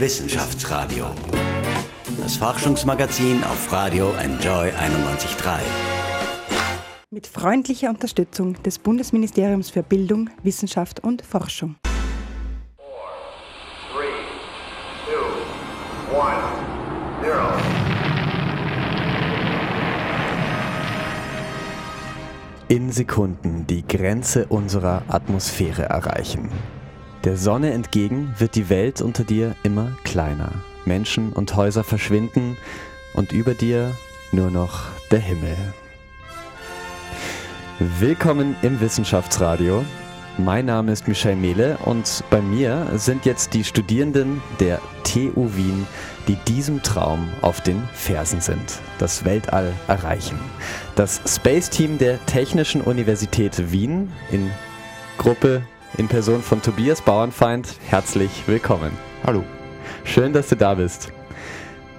Wissenschaftsradio. 0.00 1.04
Das 2.22 2.38
Forschungsmagazin 2.38 3.44
auf 3.44 3.70
Radio 3.70 4.14
Enjoy 4.18 4.70
91.3. 4.70 5.58
Mit 7.10 7.26
freundlicher 7.26 7.90
Unterstützung 7.90 8.54
des 8.62 8.78
Bundesministeriums 8.78 9.68
für 9.68 9.82
Bildung, 9.82 10.30
Wissenschaft 10.42 11.00
und 11.00 11.20
Forschung. 11.20 11.76
In 22.68 22.90
Sekunden 22.90 23.66
die 23.66 23.86
Grenze 23.86 24.46
unserer 24.46 25.02
Atmosphäre 25.08 25.82
erreichen. 25.82 26.48
Der 27.24 27.36
Sonne 27.36 27.72
entgegen 27.72 28.34
wird 28.38 28.54
die 28.54 28.70
Welt 28.70 29.02
unter 29.02 29.24
dir 29.24 29.54
immer 29.62 29.92
kleiner. 30.04 30.52
Menschen 30.86 31.34
und 31.34 31.54
Häuser 31.54 31.84
verschwinden 31.84 32.56
und 33.12 33.32
über 33.32 33.52
dir 33.52 33.94
nur 34.32 34.50
noch 34.50 34.86
der 35.10 35.18
Himmel. 35.18 35.54
Willkommen 37.98 38.56
im 38.62 38.80
Wissenschaftsradio. 38.80 39.84
Mein 40.38 40.64
Name 40.64 40.92
ist 40.92 41.08
Michel 41.08 41.36
Mehle 41.36 41.76
und 41.84 42.24
bei 42.30 42.40
mir 42.40 42.86
sind 42.94 43.26
jetzt 43.26 43.52
die 43.52 43.64
Studierenden 43.64 44.40
der 44.58 44.80
TU 45.04 45.54
Wien, 45.54 45.86
die 46.26 46.36
diesem 46.48 46.82
Traum 46.82 47.28
auf 47.42 47.60
den 47.60 47.82
Fersen 47.92 48.40
sind, 48.40 48.78
das 48.98 49.26
Weltall 49.26 49.74
erreichen. 49.88 50.38
Das 50.96 51.20
Space 51.26 51.68
Team 51.68 51.98
der 51.98 52.24
Technischen 52.24 52.80
Universität 52.80 53.70
Wien 53.70 54.10
in 54.30 54.50
Gruppe 55.18 55.62
in 55.96 56.08
Person 56.08 56.42
von 56.42 56.62
Tobias 56.62 57.02
Bauernfeind, 57.02 57.76
herzlich 57.88 58.44
willkommen. 58.46 58.92
Hallo. 59.24 59.44
Schön, 60.04 60.32
dass 60.32 60.48
du 60.48 60.56
da 60.56 60.74
bist. 60.74 61.12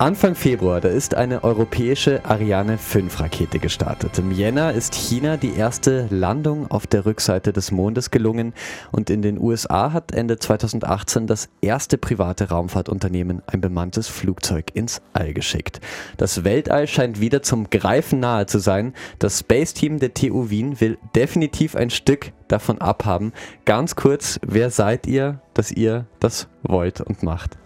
Anfang 0.02 0.33
Februar, 0.33 0.81
da 0.81 0.89
ist 0.89 1.13
eine 1.13 1.44
europäische 1.44 2.25
Ariane 2.25 2.80
5 2.80 3.19
Rakete 3.19 3.59
gestartet. 3.59 4.17
Im 4.17 4.31
Jänner 4.31 4.73
ist 4.73 4.95
China 4.95 5.38
die 5.38 5.53
erste 5.53 6.07
Landung 6.09 6.71
auf 6.71 6.88
der 6.88 7.05
Rückseite 7.05 7.53
des 7.53 7.69
Mondes 7.69 8.09
gelungen 8.09 8.55
und 8.91 9.11
in 9.11 9.22
den 9.22 9.39
USA 9.39 9.94
hat 9.94 10.11
Ende 10.11 10.39
2018 10.39 11.27
das 11.27 11.49
erste 11.61 11.99
private 11.99 12.49
Raumfahrtunternehmen 12.49 13.44
ein 13.45 13.61
bemanntes 13.61 14.07
Flugzeug 14.07 14.72
ins 14.73 15.03
All 15.13 15.35
geschickt. 15.35 15.81
Das 16.17 16.44
Weltall 16.44 16.88
scheint 16.88 17.22
wieder 17.22 17.44
zum 17.44 17.69
Greifen 17.69 18.19
nahe 18.19 18.47
zu 18.47 18.57
sein. 18.57 18.95
Das 19.19 19.41
Space 19.41 19.75
Team 19.75 19.99
der 19.99 20.16
TU 20.16 20.49
Wien 20.49 20.81
will 20.81 20.97
definitiv 21.16 21.75
ein 21.75 21.91
Stück 21.91 22.31
davon 22.47 22.81
abhaben. 22.81 23.33
Ganz 23.66 23.95
kurz, 23.95 24.39
wer 24.41 24.72
seid 24.72 25.05
ihr, 25.05 25.41
dass 25.53 25.72
ihr 25.72 26.07
das 26.19 26.47
wollt 26.63 27.02
und 27.02 27.22
macht? 27.22 27.60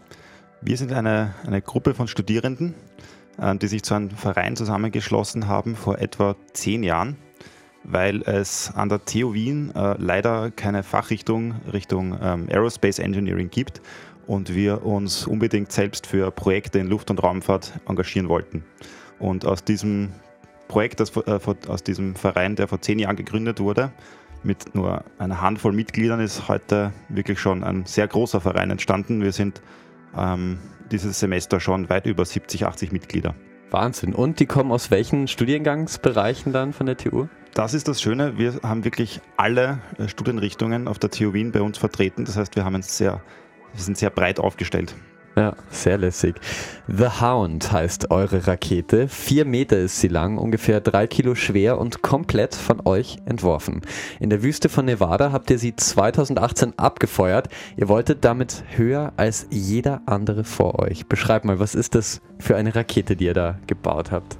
Wir 0.68 0.78
sind 0.78 0.92
eine, 0.94 1.36
eine 1.46 1.62
Gruppe 1.62 1.94
von 1.94 2.08
Studierenden, 2.08 2.74
äh, 3.38 3.56
die 3.56 3.68
sich 3.68 3.84
zu 3.84 3.94
einem 3.94 4.10
Verein 4.10 4.56
zusammengeschlossen 4.56 5.48
haben 5.48 5.76
vor 5.76 6.00
etwa 6.00 6.36
zehn 6.54 6.82
Jahren, 6.82 7.18
weil 7.84 8.24
es 8.24 8.74
an 8.74 8.90
der 8.90 9.06
TU 9.06 9.36
Wien 9.36 9.72
äh, 9.76 9.94
leider 10.00 10.50
keine 10.50 10.82
Fachrichtung 10.82 11.54
Richtung 11.72 12.18
ähm, 12.20 12.48
Aerospace 12.50 12.98
Engineering 12.98 13.52
gibt 13.52 13.80
und 14.26 14.56
wir 14.56 14.84
uns 14.84 15.28
unbedingt 15.28 15.72
selbst 15.72 16.08
für 16.08 16.32
Projekte 16.32 16.80
in 16.80 16.88
Luft- 16.88 17.12
und 17.12 17.22
Raumfahrt 17.22 17.74
engagieren 17.88 18.28
wollten. 18.28 18.66
Und 19.20 19.46
aus 19.46 19.64
diesem 19.64 20.14
Projekt, 20.68 21.00
das, 21.00 21.16
äh, 21.16 21.40
aus 21.68 21.84
diesem 21.84 22.16
Verein, 22.16 22.56
der 22.56 22.68
vor 22.68 22.82
zehn 22.82 22.98
Jahren 22.98 23.18
gegründet 23.18 23.60
wurde, 23.60 23.92
mit 24.42 24.74
nur 24.74 25.04
einer 25.20 25.42
Handvoll 25.42 25.74
Mitgliedern 25.74 26.20
ist 26.20 26.48
heute 26.48 26.92
wirklich 27.10 27.40
schon 27.40 27.64
ein 27.64 27.86
sehr 27.86 28.08
großer 28.08 28.42
Verein 28.42 28.72
entstanden. 28.72 29.22
Wir 29.22 29.32
sind 29.32 29.62
ähm, 30.18 30.60
dieses 30.92 31.20
Semester 31.20 31.60
schon 31.60 31.90
weit 31.90 32.06
über 32.06 32.26
70, 32.26 32.66
80 32.66 32.92
Mitglieder. 32.92 33.36
Wahnsinn. 33.72 34.14
Und 34.14 34.40
die 34.40 34.46
kommen 34.46 34.72
aus 34.72 34.92
welchen 34.92 35.28
Studiengangsbereichen 35.28 36.54
dann 36.54 36.74
von 36.74 36.86
der 36.86 36.98
TU? 36.98 37.28
Das 37.54 37.74
ist 37.74 37.88
das 37.88 38.02
Schöne. 38.02 38.38
Wir 38.38 38.60
haben 38.64 38.84
wirklich 38.84 39.22
alle 39.38 39.80
äh, 39.98 40.08
Studienrichtungen 40.08 40.88
auf 40.88 41.00
der 41.00 41.10
TU 41.10 41.34
Wien 41.34 41.52
bei 41.52 41.62
uns 41.62 41.78
vertreten. 41.78 42.26
Das 42.26 42.38
heißt, 42.38 42.56
wir, 42.56 42.66
haben 42.66 42.82
sehr, 42.82 43.22
wir 43.74 43.82
sind 43.82 43.98
sehr 43.98 44.10
breit 44.10 44.40
aufgestellt. 44.40 44.96
Ja, 45.36 45.54
sehr 45.70 45.98
lässig. 45.98 46.36
The 46.88 47.22
Hound 47.22 47.70
heißt 47.70 48.10
eure 48.10 48.48
Rakete. 48.48 49.10
Vier 49.10 49.44
Meter 49.44 49.78
ist 49.78 50.00
sie 50.00 50.08
lang, 50.08 50.38
ungefähr 50.38 50.80
drei 50.80 51.08
Kilo 51.08 51.36
schwer 51.36 51.78
und 51.78 52.02
komplett 52.02 52.56
von 52.56 52.82
euch 52.86 53.18
entworfen. 53.26 53.82
In 54.22 54.30
der 54.30 54.44
Wüste 54.44 54.70
von 54.70 54.86
Nevada 54.86 55.34
habt 55.34 55.52
ihr 55.52 55.60
sie 55.60 55.76
2018 55.76 56.80
abgefeuert. 56.80 57.50
Ihr 57.76 57.90
wolltet 57.90 58.24
damit 58.24 58.64
höher 58.78 59.12
als 59.18 59.48
jeder 59.50 60.02
andere 60.06 60.46
vor 60.46 60.80
euch. 60.80 61.08
Beschreibt 61.08 61.44
mal, 61.44 61.60
was 61.60 61.76
ist 61.76 61.96
das 61.96 62.22
für 62.40 62.56
eine 62.56 62.74
Rakete, 62.74 63.18
die 63.18 63.26
ihr 63.26 63.34
da 63.34 63.60
gebaut 63.68 64.12
habt? 64.12 64.38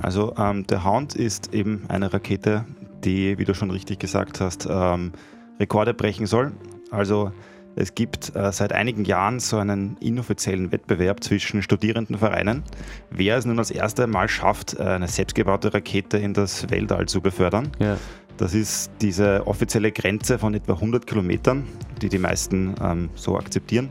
Also 0.00 0.34
ähm, 0.38 0.66
der 0.68 0.84
Hound 0.84 1.16
ist 1.16 1.52
eben 1.52 1.82
eine 1.88 2.12
Rakete, 2.12 2.64
die, 3.02 3.38
wie 3.38 3.44
du 3.44 3.54
schon 3.54 3.72
richtig 3.72 3.98
gesagt 3.98 4.40
hast, 4.40 4.68
ähm, 4.70 5.12
Rekorde 5.58 5.94
brechen 5.94 6.26
soll. 6.26 6.52
Also 6.92 7.32
es 7.74 7.94
gibt 7.94 8.34
äh, 8.36 8.52
seit 8.52 8.72
einigen 8.72 9.04
Jahren 9.04 9.40
so 9.40 9.56
einen 9.56 9.96
inoffiziellen 10.00 10.72
Wettbewerb 10.72 11.24
zwischen 11.24 11.62
Studierendenvereinen, 11.62 12.62
wer 13.10 13.38
es 13.38 13.46
nun 13.46 13.58
als 13.58 13.70
erstes 13.70 14.06
Mal 14.06 14.28
schafft, 14.28 14.74
äh, 14.78 14.82
eine 14.82 15.08
selbstgebaute 15.08 15.72
Rakete 15.72 16.18
in 16.18 16.34
das 16.34 16.68
Weltall 16.70 17.06
zu 17.06 17.20
befördern. 17.20 17.70
Ja. 17.78 17.96
Das 18.36 18.54
ist 18.54 18.90
diese 19.00 19.46
offizielle 19.46 19.92
Grenze 19.92 20.38
von 20.38 20.54
etwa 20.54 20.74
100 20.74 21.06
Kilometern, 21.06 21.64
die 22.00 22.08
die 22.08 22.18
meisten 22.18 22.74
ähm, 22.82 23.10
so 23.14 23.36
akzeptieren. 23.36 23.90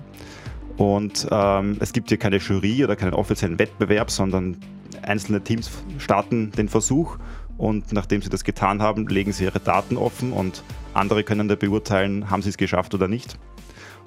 Und 0.77 1.27
ähm, 1.31 1.77
es 1.79 1.93
gibt 1.93 2.09
hier 2.09 2.17
keine 2.17 2.37
Jury 2.37 2.83
oder 2.83 2.95
keinen 2.95 3.13
offiziellen 3.13 3.59
Wettbewerb, 3.59 4.09
sondern 4.09 4.57
einzelne 5.03 5.41
Teams 5.41 5.69
starten 5.97 6.51
den 6.51 6.69
Versuch 6.69 7.17
und 7.57 7.93
nachdem 7.93 8.21
sie 8.21 8.29
das 8.29 8.43
getan 8.43 8.81
haben, 8.81 9.07
legen 9.07 9.31
sie 9.31 9.43
ihre 9.43 9.59
Daten 9.59 9.97
offen 9.97 10.33
und 10.33 10.63
andere 10.93 11.23
können 11.23 11.47
da 11.47 11.55
beurteilen, 11.55 12.29
haben 12.29 12.41
sie 12.41 12.49
es 12.49 12.57
geschafft 12.57 12.93
oder 12.95 13.07
nicht. 13.07 13.37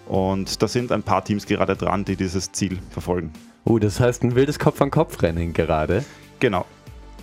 Und 0.06 0.62
da 0.62 0.68
sind 0.68 0.92
ein 0.92 1.02
paar 1.02 1.24
Teams 1.24 1.46
gerade 1.46 1.76
dran, 1.76 2.04
die 2.04 2.16
dieses 2.16 2.52
Ziel 2.52 2.78
verfolgen. 2.90 3.32
Uh, 3.66 3.78
das 3.78 4.00
heißt 4.00 4.22
ein 4.22 4.34
wildes 4.34 4.58
Kopf-an-Kopf-Rennen 4.58 5.52
gerade. 5.52 6.04
Genau. 6.40 6.66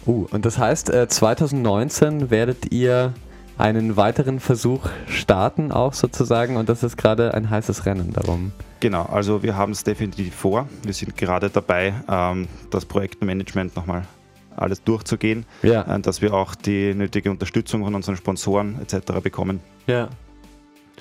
Uh, 0.08 0.26
und 0.32 0.46
das 0.46 0.58
heißt, 0.58 0.88
2019 0.88 2.22
äh, 2.22 2.30
werdet 2.32 2.72
ihr 2.72 3.14
einen 3.58 3.96
weiteren 3.96 4.40
Versuch 4.40 4.90
starten, 5.08 5.72
auch 5.72 5.94
sozusagen, 5.94 6.58
und 6.58 6.68
das 6.68 6.82
ist 6.82 6.98
gerade 6.98 7.36
ein 7.36 7.50
heißes 7.50 7.86
Rennen 7.86 8.12
darum. 8.12 8.52
Genau, 8.80 9.04
also 9.04 9.44
wir 9.44 9.56
haben 9.56 9.74
es 9.74 9.84
definitiv 9.84 10.34
vor. 10.34 10.68
Wir 10.84 10.94
sind 10.94 11.16
gerade 11.16 11.52
dabei, 11.52 11.94
ähm, 12.10 12.48
das 12.72 12.86
Projektmanagement 12.86 13.76
nochmal 13.76 14.04
alles 14.56 14.84
durchzugehen, 14.84 15.46
ja. 15.62 15.84
Äh, 15.84 16.00
dass 16.00 16.22
wir 16.22 16.34
auch 16.34 16.56
die 16.56 16.96
nötige 16.96 17.30
Unterstützung 17.30 17.84
von 17.84 17.94
unseren 17.94 18.18
Sponsoren 18.18 18.80
etc. 18.82 19.22
bekommen. 19.22 19.60
Ja. 19.86 20.10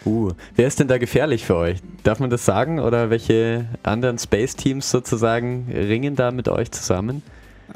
Uh, 0.05 0.33
wer 0.57 0.67
ist 0.67 0.81
denn 0.81 0.89
da 0.89 0.99
gefährlich 0.99 1.45
für 1.45 1.57
euch? 1.57 1.79
Darf 2.03 2.21
man 2.21 2.31
das 2.31 2.45
sagen? 2.45 2.79
Oder 2.81 3.11
welche 3.11 3.67
anderen 3.83 4.19
Space-Teams 4.19 4.91
sozusagen 4.91 5.71
ringen 5.71 6.17
da 6.17 6.31
mit 6.31 6.49
euch 6.49 6.71
zusammen? 6.71 7.23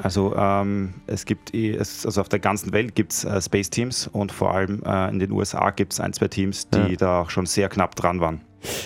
Also 0.03 0.35
ähm, 0.37 0.95
es 1.07 1.25
gibt 1.25 1.55
es, 1.55 2.05
also 2.05 2.21
auf 2.21 2.29
der 2.29 2.41
ganzen 2.41 2.73
Welt 2.73 2.95
gibt 2.95 3.13
es 3.13 3.25
äh, 3.25 3.41
Space 3.41 3.71
Teams 3.71 4.09
und 4.09 4.33
vor 4.33 4.53
allem 4.55 4.83
äh, 4.85 5.09
in 5.11 5.19
den 5.19 5.31
USA 5.31 5.71
gibt 5.71 5.93
es 5.93 6.01
ein, 6.01 6.13
zwei 6.13 6.29
Teams, 6.29 6.69
die 6.69 6.79
ja. 6.79 6.97
da 6.97 7.21
auch 7.23 7.31
schon 7.31 7.47
sehr 7.47 7.69
knapp 7.69 7.95
dran 7.95 8.21
waren. 8.21 8.41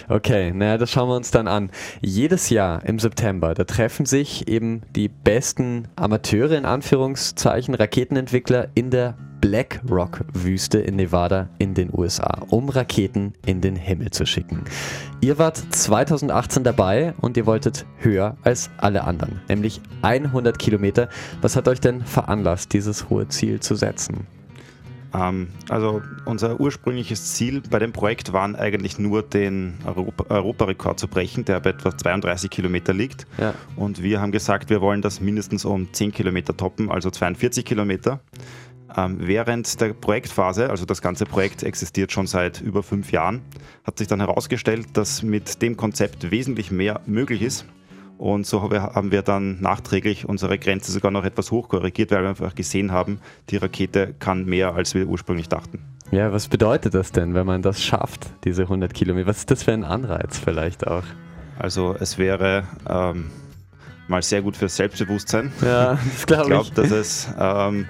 Okay, 0.08 0.52
naja, 0.52 0.76
das 0.76 0.90
schauen 0.90 1.08
wir 1.08 1.16
uns 1.16 1.30
dann 1.30 1.46
an. 1.46 1.70
Jedes 2.00 2.50
Jahr 2.50 2.84
im 2.84 2.98
September, 2.98 3.54
da 3.54 3.64
treffen 3.64 4.06
sich 4.06 4.48
eben 4.48 4.82
die 4.94 5.08
besten 5.08 5.86
Amateure 5.94 6.52
in 6.52 6.64
Anführungszeichen, 6.64 7.74
Raketenentwickler 7.74 8.68
in 8.74 8.90
der 8.90 9.16
Black 9.40 9.80
Rock 9.88 10.24
Wüste 10.32 10.78
in 10.78 10.96
Nevada 10.96 11.48
in 11.58 11.74
den 11.74 11.90
USA, 11.92 12.42
um 12.48 12.68
Raketen 12.68 13.34
in 13.46 13.60
den 13.60 13.76
Himmel 13.76 14.10
zu 14.10 14.26
schicken. 14.26 14.64
Ihr 15.20 15.38
wart 15.38 15.56
2018 15.56 16.64
dabei 16.64 17.14
und 17.20 17.36
ihr 17.36 17.46
wolltet 17.46 17.86
höher 17.98 18.36
als 18.42 18.70
alle 18.78 19.04
anderen, 19.04 19.40
nämlich 19.48 19.80
100 20.02 20.58
Kilometer. 20.58 21.08
Was 21.40 21.56
hat 21.56 21.68
euch 21.68 21.80
denn 21.80 22.04
veranlasst, 22.04 22.72
dieses 22.72 23.08
hohe 23.08 23.28
Ziel 23.28 23.60
zu 23.60 23.74
setzen? 23.74 24.26
Ähm, 25.14 25.48
also 25.68 26.02
unser 26.24 26.60
ursprüngliches 26.60 27.34
Ziel 27.34 27.62
bei 27.68 27.78
dem 27.78 27.92
Projekt 27.92 28.32
war 28.32 28.44
eigentlich 28.58 28.98
nur 28.98 29.22
den 29.22 29.78
Europa 29.84 30.26
Europarekord 30.28 30.98
zu 30.98 31.08
brechen, 31.08 31.44
der 31.44 31.60
bei 31.60 31.70
etwa 31.70 31.96
32 31.96 32.50
Kilometer 32.50 32.92
liegt. 32.92 33.26
Ja. 33.38 33.54
Und 33.76 34.02
wir 34.02 34.20
haben 34.20 34.32
gesagt, 34.32 34.70
wir 34.70 34.80
wollen 34.80 35.02
das 35.02 35.20
mindestens 35.20 35.64
um 35.64 35.92
10 35.92 36.12
Kilometer 36.12 36.56
toppen, 36.56 36.90
also 36.90 37.10
42 37.10 37.64
Kilometer. 37.64 38.20
Ähm, 38.96 39.18
während 39.20 39.80
der 39.80 39.92
Projektphase, 39.92 40.70
also 40.70 40.84
das 40.84 41.02
ganze 41.02 41.26
Projekt 41.26 41.62
existiert 41.62 42.12
schon 42.12 42.26
seit 42.26 42.60
über 42.60 42.82
fünf 42.82 43.12
Jahren, 43.12 43.42
hat 43.84 43.98
sich 43.98 44.08
dann 44.08 44.20
herausgestellt, 44.20 44.88
dass 44.94 45.22
mit 45.22 45.60
dem 45.62 45.76
Konzept 45.76 46.30
wesentlich 46.30 46.70
mehr 46.70 47.00
möglich 47.06 47.42
ist. 47.42 47.66
Und 48.16 48.46
so 48.46 48.70
haben 48.72 49.12
wir 49.12 49.22
dann 49.22 49.60
nachträglich 49.60 50.28
unsere 50.28 50.58
Grenze 50.58 50.90
sogar 50.90 51.12
noch 51.12 51.24
etwas 51.24 51.52
hochkorrigiert, 51.52 52.10
weil 52.10 52.22
wir 52.22 52.30
einfach 52.30 52.54
gesehen 52.54 52.90
haben, 52.90 53.20
die 53.50 53.56
Rakete 53.58 54.14
kann 54.18 54.44
mehr, 54.44 54.74
als 54.74 54.94
wir 54.94 55.06
ursprünglich 55.06 55.48
dachten. 55.48 55.80
Ja, 56.10 56.32
was 56.32 56.48
bedeutet 56.48 56.94
das 56.94 57.12
denn, 57.12 57.34
wenn 57.34 57.46
man 57.46 57.62
das 57.62 57.82
schafft, 57.82 58.26
diese 58.44 58.62
100 58.62 58.92
Kilometer? 58.92 59.28
Was 59.28 59.38
ist 59.38 59.50
das 59.50 59.62
für 59.62 59.72
ein 59.72 59.84
Anreiz 59.84 60.38
vielleicht 60.38 60.86
auch? 60.86 61.04
Also 61.58 61.94
es 62.00 62.18
wäre 62.18 62.64
ähm, 62.88 63.30
mal 64.08 64.22
sehr 64.22 64.42
gut 64.42 64.56
fürs 64.56 64.74
Selbstbewusstsein. 64.76 65.52
Ja, 65.60 65.98
das 66.12 66.26
glaube 66.26 66.42
ich. 66.42 66.48
glaube, 66.48 66.70
dass 66.74 66.90
es 66.90 67.28
ähm, 67.38 67.86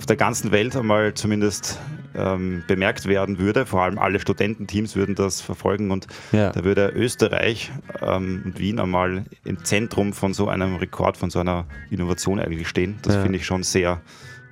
auf 0.00 0.06
der 0.06 0.16
ganzen 0.16 0.50
Welt 0.50 0.74
einmal 0.76 1.12
zumindest 1.12 1.78
ähm, 2.14 2.64
bemerkt 2.66 3.04
werden 3.04 3.38
würde. 3.38 3.66
Vor 3.66 3.82
allem 3.82 3.98
alle 3.98 4.18
Studententeams 4.18 4.96
würden 4.96 5.14
das 5.14 5.42
verfolgen 5.42 5.90
und 5.90 6.06
ja. 6.32 6.52
da 6.52 6.64
würde 6.64 6.90
Österreich 6.96 7.70
ähm, 8.00 8.40
und 8.46 8.58
Wien 8.58 8.80
einmal 8.80 9.26
im 9.44 9.62
Zentrum 9.62 10.14
von 10.14 10.32
so 10.32 10.48
einem 10.48 10.76
Rekord, 10.76 11.18
von 11.18 11.28
so 11.28 11.40
einer 11.40 11.66
Innovation 11.90 12.40
eigentlich 12.40 12.66
stehen. 12.66 12.98
Das 13.02 13.16
ja. 13.16 13.22
finde 13.22 13.36
ich 13.36 13.44
schon 13.44 13.62
sehr, 13.62 14.00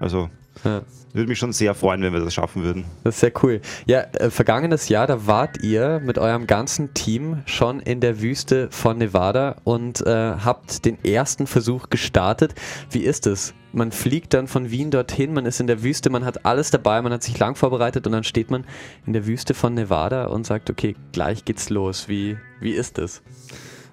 also 0.00 0.28
ja. 0.64 0.82
Würde 1.12 1.28
mich 1.28 1.38
schon 1.38 1.52
sehr 1.52 1.74
freuen, 1.74 2.02
wenn 2.02 2.12
wir 2.12 2.20
das 2.20 2.34
schaffen 2.34 2.62
würden. 2.62 2.84
Das 3.02 3.16
ist 3.16 3.20
sehr 3.20 3.32
cool. 3.42 3.60
Ja, 3.86 4.00
äh, 4.12 4.30
vergangenes 4.30 4.88
Jahr, 4.88 5.06
da 5.06 5.26
wart 5.26 5.62
ihr 5.62 6.00
mit 6.00 6.18
eurem 6.18 6.46
ganzen 6.46 6.92
Team 6.94 7.42
schon 7.46 7.80
in 7.80 8.00
der 8.00 8.20
Wüste 8.20 8.68
von 8.70 8.98
Nevada 8.98 9.56
und 9.64 10.06
äh, 10.06 10.10
habt 10.10 10.84
den 10.84 11.02
ersten 11.04 11.46
Versuch 11.46 11.88
gestartet. 11.88 12.54
Wie 12.90 13.00
ist 13.00 13.26
es? 13.26 13.54
Man 13.72 13.92
fliegt 13.92 14.34
dann 14.34 14.48
von 14.48 14.70
Wien 14.70 14.90
dorthin, 14.90 15.32
man 15.32 15.46
ist 15.46 15.60
in 15.60 15.66
der 15.66 15.82
Wüste, 15.82 16.10
man 16.10 16.24
hat 16.24 16.44
alles 16.46 16.70
dabei, 16.70 17.02
man 17.02 17.12
hat 17.12 17.22
sich 17.22 17.38
lang 17.38 17.54
vorbereitet 17.54 18.06
und 18.06 18.12
dann 18.12 18.24
steht 18.24 18.50
man 18.50 18.64
in 19.06 19.12
der 19.12 19.26
Wüste 19.26 19.54
von 19.54 19.74
Nevada 19.74 20.26
und 20.26 20.46
sagt, 20.46 20.70
okay, 20.70 20.94
gleich 21.12 21.44
geht's 21.44 21.68
los. 21.70 22.08
Wie, 22.08 22.36
wie 22.60 22.72
ist 22.72 22.98
es? 22.98 23.22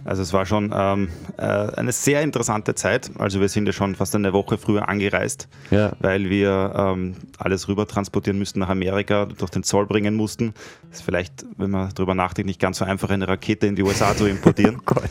Also 0.05 0.21
es 0.21 0.33
war 0.33 0.45
schon 0.45 0.71
ähm, 0.73 1.09
äh, 1.37 1.41
eine 1.41 1.91
sehr 1.91 2.21
interessante 2.21 2.75
Zeit. 2.75 3.09
Also 3.17 3.41
wir 3.41 3.49
sind 3.49 3.65
ja 3.65 3.73
schon 3.73 3.95
fast 3.95 4.15
eine 4.15 4.33
Woche 4.33 4.59
früher 4.59 4.87
angereist, 4.87 5.49
ja. 5.71 5.93
weil 5.99 6.29
wir 6.29 6.73
ähm, 6.77 7.15
alles 7.39 7.67
rüber 7.67 7.87
transportieren 7.87 8.37
müssten 8.37 8.59
nach 8.59 8.69
Amerika, 8.69 9.25
durch 9.25 9.49
den 9.49 9.63
Zoll 9.63 9.87
bringen 9.87 10.13
mussten. 10.13 10.53
Das 10.89 10.99
ist 10.99 11.05
vielleicht, 11.05 11.43
wenn 11.57 11.71
man 11.71 11.89
darüber 11.95 12.13
nachdenkt, 12.13 12.45
nicht 12.45 12.61
ganz 12.61 12.77
so 12.77 12.85
einfach, 12.85 13.09
eine 13.09 13.27
Rakete 13.27 13.65
in 13.65 13.75
die 13.75 13.81
USA 13.81 14.15
zu 14.15 14.27
importieren. 14.27 14.75
oh 14.79 14.83
Gott. 14.85 15.09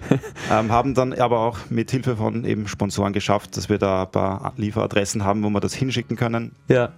ähm, 0.50 0.70
haben 0.70 0.94
dann 0.94 1.12
aber 1.12 1.40
auch 1.40 1.58
mit 1.68 1.90
Hilfe 1.90 2.16
von 2.16 2.44
eben 2.44 2.68
Sponsoren 2.68 3.12
geschafft, 3.12 3.56
dass 3.56 3.68
wir 3.68 3.78
da 3.78 4.04
ein 4.04 4.10
paar 4.12 4.52
Lieferadressen 4.56 5.24
haben, 5.24 5.42
wo 5.42 5.50
wir 5.50 5.60
das 5.60 5.74
hinschicken 5.74 6.16
können. 6.16 6.52
Ja. 6.68 6.92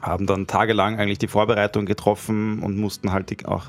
Haben 0.00 0.26
dann 0.26 0.46
tagelang 0.46 1.00
eigentlich 1.00 1.18
die 1.18 1.28
Vorbereitung 1.28 1.86
getroffen 1.86 2.60
und 2.60 2.76
mussten 2.76 3.10
halt 3.10 3.46
auch 3.48 3.64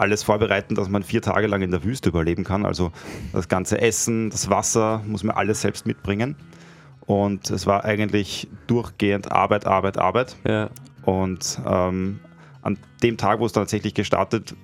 alles 0.00 0.22
vorbereiten, 0.22 0.74
dass 0.74 0.88
man 0.88 1.02
vier 1.02 1.22
Tage 1.22 1.46
lang 1.46 1.62
in 1.62 1.70
der 1.70 1.84
Wüste 1.84 2.08
überleben 2.08 2.44
kann. 2.44 2.64
Also 2.64 2.92
das 3.32 3.48
ganze 3.48 3.80
Essen, 3.80 4.30
das 4.30 4.50
Wasser 4.50 5.02
muss 5.06 5.22
man 5.22 5.36
alles 5.36 5.60
selbst 5.60 5.86
mitbringen. 5.86 6.36
Und 7.06 7.50
es 7.50 7.66
war 7.66 7.84
eigentlich 7.84 8.48
durchgehend 8.66 9.32
Arbeit, 9.32 9.66
Arbeit, 9.66 9.98
Arbeit. 9.98 10.36
Ja. 10.46 10.70
Und 11.04 11.60
ähm, 11.66 12.20
an 12.62 12.78
dem 13.02 13.16
Tag, 13.16 13.40
wo 13.40 13.46
es 13.46 13.52
tatsächlich 13.52 13.94
gestartet 13.94 14.54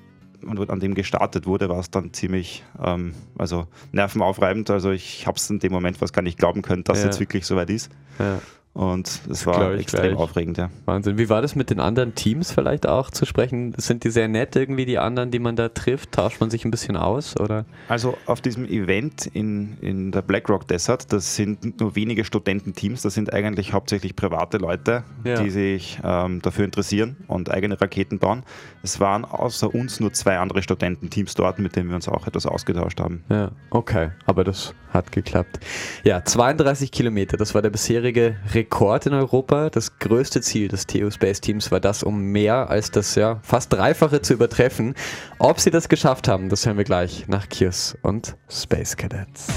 und 0.44 0.70
an 0.70 0.80
dem 0.80 0.94
gestartet 0.94 1.46
wurde, 1.46 1.68
war 1.68 1.80
es 1.80 1.90
dann 1.90 2.12
ziemlich 2.12 2.62
ähm, 2.82 3.14
also 3.36 3.66
nervenaufreibend. 3.92 4.70
Also 4.70 4.90
ich 4.90 5.26
habe 5.26 5.36
es 5.36 5.50
in 5.50 5.58
dem 5.58 5.72
Moment 5.72 5.96
fast 5.96 6.12
gar 6.12 6.22
nicht 6.22 6.38
glauben 6.38 6.62
können, 6.62 6.84
dass 6.84 7.00
ja. 7.00 7.06
jetzt 7.06 7.20
wirklich 7.20 7.46
soweit 7.46 7.70
ist. 7.70 7.90
Ja. 8.18 8.38
Und 8.76 9.22
es 9.30 9.46
war 9.46 9.72
extrem 9.72 10.18
aufregend, 10.18 10.58
ja. 10.58 10.68
Wahnsinn. 10.84 11.16
Wie 11.16 11.30
war 11.30 11.40
das 11.40 11.54
mit 11.54 11.70
den 11.70 11.80
anderen 11.80 12.14
Teams 12.14 12.52
vielleicht 12.52 12.86
auch 12.86 13.10
zu 13.10 13.24
sprechen? 13.24 13.72
Sind 13.78 14.04
die 14.04 14.10
sehr 14.10 14.28
nett 14.28 14.54
irgendwie, 14.54 14.84
die 14.84 14.98
anderen, 14.98 15.30
die 15.30 15.38
man 15.38 15.56
da 15.56 15.70
trifft? 15.70 16.12
Tauscht 16.12 16.42
man 16.42 16.50
sich 16.50 16.66
ein 16.66 16.70
bisschen 16.70 16.94
aus? 16.94 17.40
Oder? 17.40 17.64
Also 17.88 18.18
auf 18.26 18.42
diesem 18.42 18.66
Event 18.66 19.30
in, 19.32 19.78
in 19.80 20.12
der 20.12 20.20
BlackRock 20.20 20.68
Desert, 20.68 21.10
das 21.10 21.36
sind 21.36 21.80
nur 21.80 21.96
wenige 21.96 22.22
Studententeams, 22.26 23.00
das 23.00 23.14
sind 23.14 23.32
eigentlich 23.32 23.72
hauptsächlich 23.72 24.14
private 24.14 24.58
Leute, 24.58 25.04
ja. 25.24 25.42
die 25.42 25.48
sich 25.48 25.98
ähm, 26.04 26.42
dafür 26.42 26.66
interessieren 26.66 27.16
und 27.28 27.50
eigene 27.50 27.80
Raketen 27.80 28.18
bauen. 28.18 28.42
Es 28.82 29.00
waren 29.00 29.24
außer 29.24 29.74
uns 29.74 30.00
nur 30.00 30.12
zwei 30.12 30.36
andere 30.36 30.60
Studententeams 30.62 31.34
dort, 31.34 31.58
mit 31.60 31.76
denen 31.76 31.88
wir 31.88 31.96
uns 31.96 32.10
auch 32.10 32.26
etwas 32.26 32.44
ausgetauscht 32.44 33.00
haben. 33.00 33.24
Ja, 33.30 33.52
okay, 33.70 34.10
aber 34.26 34.44
das 34.44 34.74
hat 34.92 35.12
geklappt. 35.12 35.60
Ja, 36.04 36.22
32 36.22 36.90
Kilometer, 36.92 37.38
das 37.38 37.54
war 37.54 37.62
der 37.62 37.70
bisherige 37.70 38.36
Rekord 38.52 38.65
in 39.06 39.14
Europa. 39.14 39.70
Das 39.70 39.98
größte 39.98 40.40
Ziel 40.40 40.68
des 40.68 40.86
TU 40.86 41.10
Space 41.10 41.40
Teams 41.40 41.70
war 41.70 41.80
das, 41.80 42.02
um 42.02 42.20
mehr 42.20 42.70
als 42.70 42.90
das 42.90 43.14
ja 43.14 43.40
fast 43.42 43.72
Dreifache 43.72 44.22
zu 44.22 44.34
übertreffen. 44.34 44.94
Ob 45.38 45.60
sie 45.60 45.70
das 45.70 45.88
geschafft 45.88 46.28
haben, 46.28 46.48
das 46.48 46.66
hören 46.66 46.76
wir 46.76 46.84
gleich 46.84 47.26
nach 47.28 47.48
Kirs 47.48 47.96
und 48.02 48.36
Space 48.50 48.96
Cadets. 48.96 49.48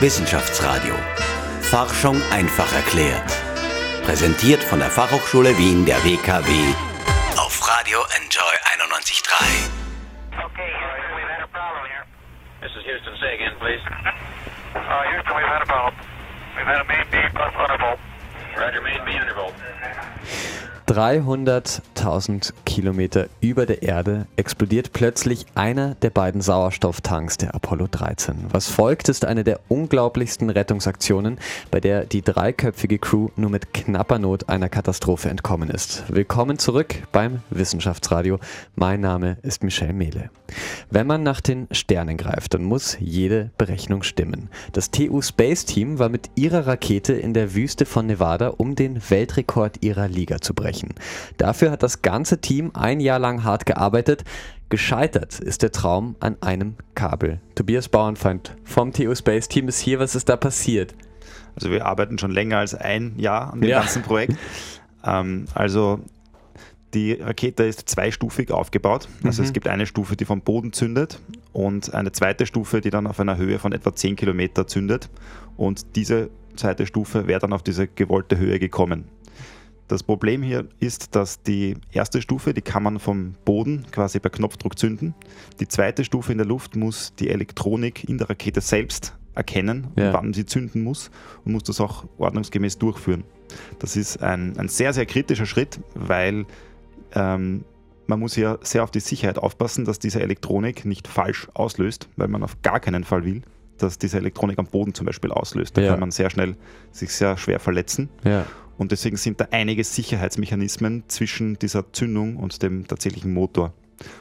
Wissenschaftsradio. 0.00 0.94
Forschung 1.60 2.20
einfach 2.30 2.72
erklärt. 2.74 3.32
Präsentiert 4.04 4.62
von 4.62 4.80
der 4.80 4.90
Fachhochschule 4.90 5.56
Wien 5.56 5.84
der 5.86 6.02
WKW 6.04 6.50
auf 7.36 7.68
Radio 7.68 7.98
Enjoy 8.16 8.54
91.3. 8.78 9.34
Okay, 10.44 10.72
we've 11.14 11.28
had 11.28 11.42
a 11.42 11.48
problem 11.48 11.84
here. 11.86 12.04
This 12.60 12.72
is 12.76 12.84
Houston. 12.84 13.14
Say 13.20 13.34
again, 13.34 13.54
please. 13.58 13.80
Uh, 14.74 15.02
Houston, 15.10 15.36
we've 15.36 15.46
had 15.46 15.62
a 15.62 15.66
problem. 15.66 15.94
We've 16.56 16.66
had 16.66 16.80
a 16.80 16.84
main 16.84 17.04
B 17.10 17.18
plus 17.34 17.52
undervolt. 17.54 17.98
Roger, 18.56 18.80
main 18.82 19.04
B 19.04 19.10
undervolt. 19.12 19.54
300.000 20.86 22.52
Kilometer 22.66 23.28
über 23.40 23.64
der 23.64 23.82
Erde 23.82 24.26
explodiert 24.36 24.92
plötzlich 24.92 25.46
einer 25.54 25.94
der 25.94 26.10
beiden 26.10 26.42
Sauerstofftanks 26.42 27.38
der 27.38 27.54
Apollo 27.54 27.88
13. 27.90 28.46
Was 28.50 28.68
folgt, 28.68 29.08
ist 29.08 29.24
eine 29.24 29.44
der 29.44 29.60
unglaublichsten 29.68 30.50
Rettungsaktionen, 30.50 31.38
bei 31.70 31.80
der 31.80 32.04
die 32.04 32.20
dreiköpfige 32.20 32.98
Crew 32.98 33.28
nur 33.36 33.48
mit 33.48 33.72
knapper 33.72 34.18
Not 34.18 34.50
einer 34.50 34.68
Katastrophe 34.68 35.30
entkommen 35.30 35.70
ist. 35.70 36.04
Willkommen 36.08 36.58
zurück 36.58 36.96
beim 37.12 37.40
Wissenschaftsradio. 37.48 38.38
Mein 38.76 39.00
Name 39.00 39.38
ist 39.40 39.64
Michel 39.64 39.94
Mehle. 39.94 40.28
Wenn 40.90 41.06
man 41.06 41.22
nach 41.22 41.40
den 41.40 41.66
Sternen 41.70 42.18
greift, 42.18 42.52
dann 42.52 42.62
muss 42.62 42.98
jede 43.00 43.50
Berechnung 43.56 44.02
stimmen. 44.02 44.50
Das 44.72 44.90
TU 44.90 45.22
Space 45.22 45.64
Team 45.64 45.98
war 45.98 46.10
mit 46.10 46.28
ihrer 46.34 46.66
Rakete 46.66 47.14
in 47.14 47.32
der 47.32 47.54
Wüste 47.54 47.86
von 47.86 48.06
Nevada, 48.06 48.48
um 48.48 48.74
den 48.74 49.00
Weltrekord 49.08 49.82
ihrer 49.82 50.08
Liga 50.08 50.42
zu 50.42 50.52
brechen 50.52 50.73
erreichen. 50.74 50.94
Dafür 51.36 51.70
hat 51.70 51.82
das 51.82 52.02
ganze 52.02 52.40
Team 52.40 52.70
ein 52.74 53.00
Jahr 53.00 53.18
lang 53.18 53.44
hart 53.44 53.66
gearbeitet. 53.66 54.24
Gescheitert 54.68 55.38
ist 55.40 55.62
der 55.62 55.72
Traum 55.72 56.16
an 56.20 56.36
einem 56.40 56.74
Kabel. 56.94 57.40
Tobias 57.54 57.88
Bauernfeind 57.88 58.56
vom 58.64 58.92
TU 58.92 59.14
Space 59.14 59.48
Team 59.48 59.68
ist 59.68 59.80
hier. 59.80 59.98
Was 59.98 60.14
ist 60.14 60.28
da 60.28 60.36
passiert? 60.36 60.94
Also 61.54 61.70
wir 61.70 61.86
arbeiten 61.86 62.18
schon 62.18 62.32
länger 62.32 62.58
als 62.58 62.74
ein 62.74 63.14
Jahr 63.16 63.52
an 63.52 63.60
dem 63.60 63.70
ja. 63.70 63.80
ganzen 63.80 64.02
Projekt. 64.02 64.36
Ähm, 65.04 65.44
also 65.54 66.00
die 66.94 67.12
Rakete 67.12 67.64
ist 67.64 67.88
zweistufig 67.88 68.50
aufgebaut. 68.50 69.08
Also 69.22 69.42
mhm. 69.42 69.48
es 69.48 69.52
gibt 69.52 69.68
eine 69.68 69.86
Stufe, 69.86 70.16
die 70.16 70.24
vom 70.24 70.40
Boden 70.40 70.72
zündet 70.72 71.20
und 71.52 71.94
eine 71.94 72.12
zweite 72.12 72.46
Stufe, 72.46 72.80
die 72.80 72.90
dann 72.90 73.06
auf 73.06 73.20
einer 73.20 73.36
Höhe 73.36 73.58
von 73.58 73.72
etwa 73.72 73.94
10 73.94 74.16
Kilometer 74.16 74.66
zündet. 74.66 75.10
Und 75.56 75.96
diese 75.96 76.30
zweite 76.56 76.86
Stufe 76.86 77.26
wäre 77.26 77.40
dann 77.40 77.52
auf 77.52 77.62
diese 77.62 77.86
gewollte 77.86 78.38
Höhe 78.38 78.58
gekommen. 78.58 79.08
Das 79.88 80.02
Problem 80.02 80.42
hier 80.42 80.66
ist, 80.80 81.14
dass 81.14 81.42
die 81.42 81.76
erste 81.92 82.22
Stufe, 82.22 82.54
die 82.54 82.62
kann 82.62 82.82
man 82.82 82.98
vom 82.98 83.34
Boden 83.44 83.84
quasi 83.90 84.18
per 84.18 84.30
Knopfdruck 84.30 84.78
zünden. 84.78 85.14
Die 85.60 85.68
zweite 85.68 86.04
Stufe 86.04 86.32
in 86.32 86.38
der 86.38 86.46
Luft 86.46 86.74
muss 86.74 87.14
die 87.16 87.28
Elektronik 87.28 88.04
in 88.08 88.18
der 88.18 88.30
Rakete 88.30 88.60
selbst 88.60 89.14
erkennen, 89.34 89.88
ja. 89.96 90.12
wann 90.12 90.32
sie 90.32 90.46
zünden 90.46 90.82
muss 90.82 91.10
und 91.44 91.52
muss 91.52 91.64
das 91.64 91.80
auch 91.80 92.04
ordnungsgemäß 92.18 92.78
durchführen. 92.78 93.24
Das 93.78 93.96
ist 93.96 94.22
ein, 94.22 94.58
ein 94.58 94.68
sehr, 94.68 94.92
sehr 94.92 95.06
kritischer 95.06 95.46
Schritt, 95.46 95.80
weil 95.94 96.46
ähm, 97.14 97.64
man 98.06 98.20
muss 98.20 98.36
ja 98.36 98.58
sehr 98.62 98.84
auf 98.84 98.90
die 98.90 99.00
Sicherheit 99.00 99.38
aufpassen, 99.38 99.84
dass 99.84 99.98
diese 99.98 100.20
Elektronik 100.20 100.84
nicht 100.84 101.08
falsch 101.08 101.48
auslöst, 101.54 102.08
weil 102.16 102.28
man 102.28 102.42
auf 102.42 102.62
gar 102.62 102.80
keinen 102.80 103.04
Fall 103.04 103.24
will, 103.24 103.42
dass 103.78 103.98
diese 103.98 104.18
Elektronik 104.18 104.58
am 104.58 104.66
Boden 104.66 104.94
zum 104.94 105.06
Beispiel 105.06 105.32
auslöst. 105.32 105.76
Da 105.76 105.82
ja. 105.82 105.90
kann 105.90 106.00
man 106.00 106.10
sehr 106.10 106.30
schnell 106.30 106.56
sich 106.90 107.12
sehr 107.12 107.36
schwer 107.36 107.60
verletzen. 107.60 108.08
Ja. 108.24 108.46
Und 108.76 108.92
deswegen 108.92 109.16
sind 109.16 109.40
da 109.40 109.48
einige 109.50 109.84
Sicherheitsmechanismen 109.84 111.04
zwischen 111.08 111.58
dieser 111.58 111.92
Zündung 111.92 112.36
und 112.36 112.62
dem 112.62 112.86
tatsächlichen 112.86 113.32
Motor. 113.32 113.72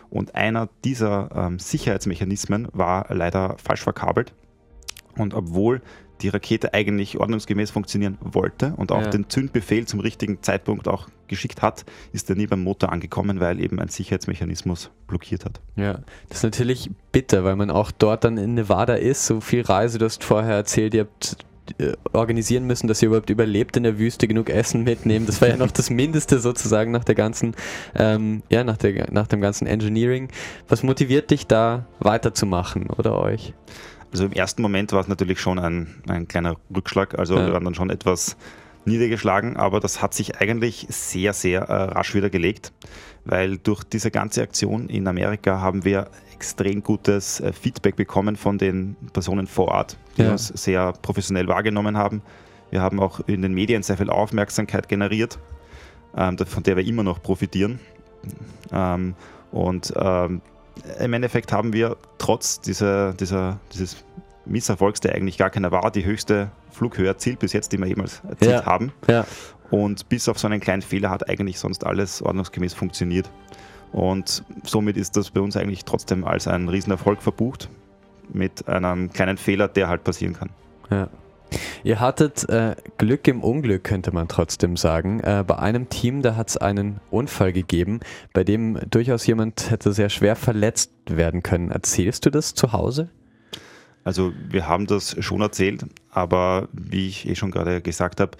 Und 0.09 0.35
einer 0.35 0.69
dieser 0.83 1.29
ähm, 1.35 1.59
Sicherheitsmechanismen 1.59 2.67
war 2.73 3.07
leider 3.13 3.57
falsch 3.57 3.81
verkabelt. 3.81 4.33
Und 5.17 5.33
obwohl 5.33 5.81
die 6.21 6.29
Rakete 6.29 6.73
eigentlich 6.73 7.19
ordnungsgemäß 7.19 7.71
funktionieren 7.71 8.17
wollte 8.21 8.73
und 8.77 8.91
auch 8.91 9.01
ja. 9.01 9.09
den 9.09 9.29
Zündbefehl 9.29 9.85
zum 9.85 9.99
richtigen 9.99 10.41
Zeitpunkt 10.41 10.87
auch 10.87 11.09
geschickt 11.27 11.61
hat, 11.61 11.85
ist 12.13 12.29
er 12.29 12.35
nie 12.35 12.47
beim 12.47 12.63
Motor 12.63 12.91
angekommen, 12.91 13.39
weil 13.39 13.59
eben 13.59 13.79
ein 13.79 13.89
Sicherheitsmechanismus 13.89 14.89
blockiert 15.07 15.45
hat. 15.45 15.59
Ja, 15.75 15.99
das 16.29 16.37
ist 16.39 16.43
natürlich 16.43 16.89
bitter, 17.11 17.43
weil 17.43 17.55
man 17.55 17.69
auch 17.69 17.91
dort 17.91 18.23
dann 18.23 18.37
in 18.37 18.53
Nevada 18.53 18.93
ist. 18.93 19.25
So 19.25 19.41
viel 19.41 19.61
Reise, 19.61 19.97
du 19.97 20.05
hast 20.05 20.23
vorher 20.23 20.55
erzählt, 20.55 20.93
ihr 20.93 21.01
habt 21.01 21.37
organisieren 22.11 22.65
müssen, 22.65 22.87
dass 22.87 23.01
ihr 23.01 23.07
überhaupt 23.07 23.29
überlebt 23.29 23.77
in 23.77 23.83
der 23.83 23.97
Wüste, 23.97 24.27
genug 24.27 24.49
Essen 24.49 24.83
mitnehmen. 24.83 25.25
Das 25.25 25.41
war 25.41 25.49
ja 25.49 25.57
noch 25.57 25.71
das 25.71 25.89
Mindeste 25.89 26.39
sozusagen 26.39 26.91
nach 26.91 27.03
der 27.03 27.15
ganzen, 27.15 27.55
ähm, 27.95 28.43
ja, 28.49 28.63
nach, 28.63 28.77
der, 28.77 29.11
nach 29.11 29.27
dem 29.27 29.41
ganzen 29.41 29.67
Engineering. 29.67 30.29
Was 30.67 30.83
motiviert 30.83 31.31
dich 31.31 31.47
da 31.47 31.85
weiterzumachen 31.99 32.89
oder 32.89 33.17
euch? 33.19 33.53
Also 34.11 34.25
im 34.25 34.33
ersten 34.33 34.61
Moment 34.61 34.91
war 34.91 34.99
es 34.99 35.07
natürlich 35.07 35.39
schon 35.39 35.57
ein, 35.57 36.03
ein 36.07 36.27
kleiner 36.27 36.57
Rückschlag. 36.73 37.17
Also 37.17 37.35
ja. 37.35 37.47
wir 37.47 37.53
waren 37.53 37.65
dann 37.65 37.75
schon 37.75 37.89
etwas 37.89 38.37
niedergeschlagen, 38.85 39.57
aber 39.57 39.79
das 39.79 40.01
hat 40.01 40.13
sich 40.13 40.39
eigentlich 40.39 40.85
sehr, 40.89 41.33
sehr 41.33 41.61
äh, 41.61 41.83
rasch 41.93 42.13
wieder 42.13 42.29
gelegt, 42.29 42.73
weil 43.25 43.57
durch 43.57 43.83
diese 43.83 44.11
ganze 44.11 44.41
Aktion 44.41 44.89
in 44.89 45.07
Amerika 45.07 45.61
haben 45.61 45.85
wir 45.85 46.09
extrem 46.43 46.83
gutes 46.83 47.39
äh, 47.39 47.53
Feedback 47.53 47.95
bekommen 47.95 48.35
von 48.35 48.57
den 48.57 48.97
Personen 49.13 49.47
vor 49.47 49.69
Ort, 49.69 49.97
die 50.17 50.23
ja. 50.23 50.31
uns 50.31 50.49
sehr 50.49 50.91
professionell 50.91 51.47
wahrgenommen 51.47 51.95
haben. 51.97 52.21
Wir 52.69 52.81
haben 52.81 52.99
auch 52.99 53.21
in 53.27 53.41
den 53.41 53.53
Medien 53.53 53.81
sehr 53.81 53.95
viel 53.95 54.09
Aufmerksamkeit 54.09 54.89
generiert, 54.89 55.39
ähm, 56.17 56.37
von 56.37 56.63
der 56.63 56.75
wir 56.75 56.85
immer 56.85 57.03
noch 57.03 57.23
profitieren. 57.23 57.79
Ähm, 58.73 59.15
und 59.51 59.93
ähm, 59.95 60.41
im 60.99 61.13
Endeffekt 61.13 61.53
haben 61.53 61.71
wir 61.71 61.95
trotz 62.17 62.59
dieser, 62.59 63.13
dieser, 63.13 63.59
dieses 63.73 64.03
Misserfolgs, 64.45 64.99
der 64.99 65.15
eigentlich 65.15 65.37
gar 65.37 65.49
keiner 65.49 65.71
war, 65.71 65.91
die 65.91 66.03
höchste 66.03 66.51
Flughöhe 66.71 67.07
erzielt 67.07 67.39
bis 67.39 67.53
jetzt, 67.53 67.71
die 67.71 67.77
wir 67.77 67.87
jemals 67.87 68.21
erzielt 68.27 68.51
ja. 68.51 68.65
haben. 68.65 68.91
Ja. 69.07 69.25
Und 69.71 70.09
bis 70.09 70.27
auf 70.27 70.37
so 70.39 70.47
einen 70.47 70.59
kleinen 70.59 70.81
Fehler 70.81 71.09
hat 71.09 71.29
eigentlich 71.29 71.57
sonst 71.57 71.85
alles 71.85 72.21
ordnungsgemäß 72.21 72.73
funktioniert. 72.73 73.29
Und 73.93 74.43
somit 74.63 74.97
ist 74.97 75.15
das 75.15 75.31
bei 75.31 75.39
uns 75.39 75.55
eigentlich 75.55 75.85
trotzdem 75.85 76.25
als 76.25 76.47
ein 76.47 76.67
Riesenerfolg 76.67 77.21
verbucht, 77.21 77.69
mit 78.33 78.67
einem 78.67 79.13
kleinen 79.13 79.37
Fehler, 79.37 79.67
der 79.67 79.87
halt 79.87 80.03
passieren 80.03 80.33
kann. 80.33 80.49
Ja. 80.89 81.09
Ihr 81.83 81.99
hattet 81.99 82.49
äh, 82.49 82.75
Glück 82.97 83.27
im 83.27 83.43
Unglück, 83.43 83.83
könnte 83.83 84.11
man 84.11 84.27
trotzdem 84.27 84.75
sagen. 84.75 85.19
Äh, 85.19 85.43
bei 85.45 85.59
einem 85.59 85.89
Team, 85.89 86.23
da 86.23 86.35
hat 86.35 86.49
es 86.49 86.57
einen 86.57 86.99
Unfall 87.11 87.53
gegeben, 87.53 87.99
bei 88.33 88.43
dem 88.43 88.79
durchaus 88.89 89.27
jemand 89.27 89.69
hätte 89.69 89.93
sehr 89.93 90.09
schwer 90.09 90.35
verletzt 90.35 90.91
werden 91.05 91.43
können. 91.43 91.69
Erzählst 91.69 92.25
du 92.25 92.31
das 92.31 92.55
zu 92.55 92.73
Hause? 92.73 93.09
Also 94.03 94.33
wir 94.49 94.67
haben 94.67 94.87
das 94.87 95.15
schon 95.23 95.41
erzählt, 95.41 95.85
aber 96.09 96.67
wie 96.73 97.07
ich 97.07 97.27
eh 97.27 97.35
schon 97.35 97.51
gerade 97.51 97.81
gesagt 97.81 98.19
habe, 98.19 98.31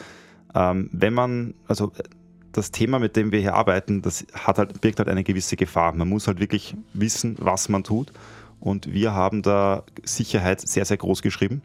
ähm, 0.56 0.90
wenn 0.92 1.14
man, 1.14 1.54
also 1.68 1.92
das 2.54 2.72
Thema, 2.72 3.00
mit 3.00 3.16
dem 3.16 3.32
wir 3.32 3.40
hier 3.40 3.56
arbeiten, 3.56 4.02
das 4.02 4.26
hat 4.34 4.58
halt, 4.58 4.82
birgt 4.82 5.00
halt 5.00 5.10
eine 5.10 5.24
gewisse 5.24 5.56
Gefahr. 5.56 5.94
Man 5.94 6.10
muss 6.10 6.28
halt 6.28 6.40
wirklich 6.40 6.76
wissen, 6.94 7.36
was 7.40 7.70
man 7.70 7.84
tut 7.84 8.12
und 8.64 8.94
wir 8.94 9.14
haben 9.14 9.42
da 9.42 9.84
Sicherheit 10.06 10.66
sehr, 10.66 10.86
sehr 10.86 10.96
groß 10.96 11.22
geschrieben. 11.22 11.62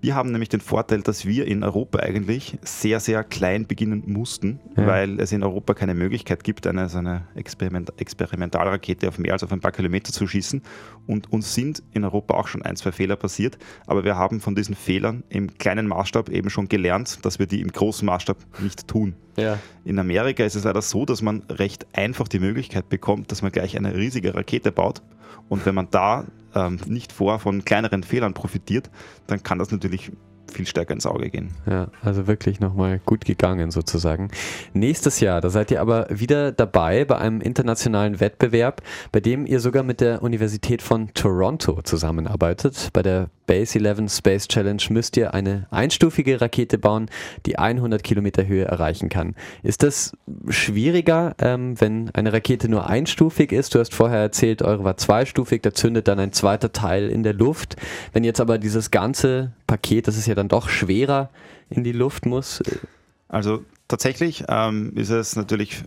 Wir 0.00 0.16
haben 0.16 0.32
nämlich 0.32 0.48
den 0.48 0.60
Vorteil, 0.60 1.00
dass 1.00 1.24
wir 1.24 1.46
in 1.46 1.62
Europa 1.62 2.00
eigentlich 2.00 2.58
sehr, 2.62 2.98
sehr 2.98 3.22
klein 3.22 3.68
beginnen 3.68 4.02
mussten, 4.06 4.58
ja. 4.76 4.84
weil 4.84 5.20
es 5.20 5.30
in 5.30 5.44
Europa 5.44 5.74
keine 5.74 5.94
Möglichkeit 5.94 6.42
gibt, 6.42 6.66
eine, 6.66 6.88
so 6.88 6.98
eine 6.98 7.28
Experiment 7.36 7.92
Experimentalrakete 7.96 9.06
auf 9.06 9.18
mehr 9.18 9.34
als 9.34 9.44
auf 9.44 9.52
ein 9.52 9.60
paar 9.60 9.70
Kilometer 9.70 10.12
zu 10.12 10.26
schießen. 10.26 10.62
Und 11.06 11.32
uns 11.32 11.54
sind 11.54 11.80
in 11.92 12.02
Europa 12.02 12.34
auch 12.34 12.48
schon 12.48 12.62
ein, 12.62 12.74
zwei 12.74 12.90
Fehler 12.90 13.14
passiert, 13.14 13.56
aber 13.86 14.02
wir 14.02 14.16
haben 14.16 14.40
von 14.40 14.56
diesen 14.56 14.74
Fehlern 14.74 15.22
im 15.28 15.56
kleinen 15.58 15.86
Maßstab 15.86 16.28
eben 16.28 16.50
schon 16.50 16.68
gelernt, 16.68 17.24
dass 17.24 17.38
wir 17.38 17.46
die 17.46 17.60
im 17.60 17.70
großen 17.70 18.04
Maßstab 18.04 18.36
nicht 18.58 18.88
tun. 18.88 19.14
Ja. 19.36 19.60
In 19.84 19.96
Amerika 20.00 20.42
ist 20.44 20.56
es 20.56 20.64
leider 20.64 20.82
so, 20.82 21.06
dass 21.06 21.22
man 21.22 21.44
recht 21.48 21.86
einfach 21.92 22.26
die 22.26 22.40
Möglichkeit 22.40 22.88
bekommt, 22.88 23.30
dass 23.30 23.42
man 23.42 23.52
gleich 23.52 23.76
eine 23.76 23.94
riesige 23.94 24.34
Rakete 24.34 24.72
baut 24.72 25.02
und 25.48 25.64
wenn 25.66 25.74
man 25.74 25.88
da 25.90 26.26
ähm, 26.54 26.78
nicht 26.86 27.12
vor 27.12 27.38
von 27.38 27.64
kleineren 27.64 28.02
Fehlern 28.02 28.34
profitiert, 28.34 28.90
dann 29.26 29.42
kann 29.42 29.58
das 29.58 29.70
natürlich 29.70 30.12
viel 30.52 30.66
stärker 30.66 30.94
ins 30.94 31.06
Auge 31.06 31.30
gehen. 31.30 31.54
Ja, 31.66 31.88
also 32.02 32.26
wirklich 32.26 32.60
nochmal 32.60 33.00
gut 33.04 33.24
gegangen 33.24 33.70
sozusagen. 33.70 34.30
Nächstes 34.74 35.20
Jahr, 35.20 35.40
da 35.40 35.50
seid 35.50 35.70
ihr 35.70 35.80
aber 35.80 36.06
wieder 36.10 36.52
dabei 36.52 37.04
bei 37.04 37.16
einem 37.16 37.40
internationalen 37.40 38.20
Wettbewerb, 38.20 38.82
bei 39.10 39.20
dem 39.20 39.46
ihr 39.46 39.60
sogar 39.60 39.82
mit 39.82 40.00
der 40.00 40.22
Universität 40.22 40.82
von 40.82 41.12
Toronto 41.14 41.80
zusammenarbeitet. 41.82 42.90
Bei 42.92 43.02
der 43.02 43.30
Base 43.46 43.78
11 43.78 44.10
Space 44.12 44.48
Challenge 44.48 44.82
müsst 44.90 45.16
ihr 45.16 45.34
eine 45.34 45.66
einstufige 45.70 46.40
Rakete 46.40 46.78
bauen, 46.78 47.10
die 47.46 47.58
100 47.58 48.02
Kilometer 48.02 48.46
Höhe 48.46 48.64
erreichen 48.64 49.08
kann. 49.08 49.34
Ist 49.62 49.82
das 49.82 50.12
schwieriger, 50.48 51.34
ähm, 51.38 51.80
wenn 51.80 52.10
eine 52.14 52.32
Rakete 52.32 52.68
nur 52.68 52.86
einstufig 52.86 53.52
ist? 53.52 53.74
Du 53.74 53.78
hast 53.78 53.94
vorher 53.94 54.20
erzählt, 54.20 54.62
eure 54.62 54.84
war 54.84 54.96
zweistufig, 54.96 55.62
da 55.62 55.72
zündet 55.72 56.08
dann 56.08 56.18
ein 56.18 56.32
zweiter 56.32 56.72
Teil 56.72 57.08
in 57.08 57.22
der 57.22 57.34
Luft. 57.34 57.76
Wenn 58.12 58.24
jetzt 58.24 58.40
aber 58.40 58.58
dieses 58.58 58.90
ganze 58.90 59.52
Paket, 59.66 60.08
das 60.08 60.16
ist 60.16 60.26
ja 60.26 60.34
dann 60.34 60.48
doch 60.48 60.68
schwerer, 60.68 61.30
in 61.70 61.84
die 61.84 61.92
Luft 61.92 62.26
muss? 62.26 62.60
Äh, 62.60 62.78
also 63.28 63.64
tatsächlich 63.88 64.44
ähm, 64.48 64.92
ist 64.94 65.10
es 65.10 65.36
natürlich 65.36 65.82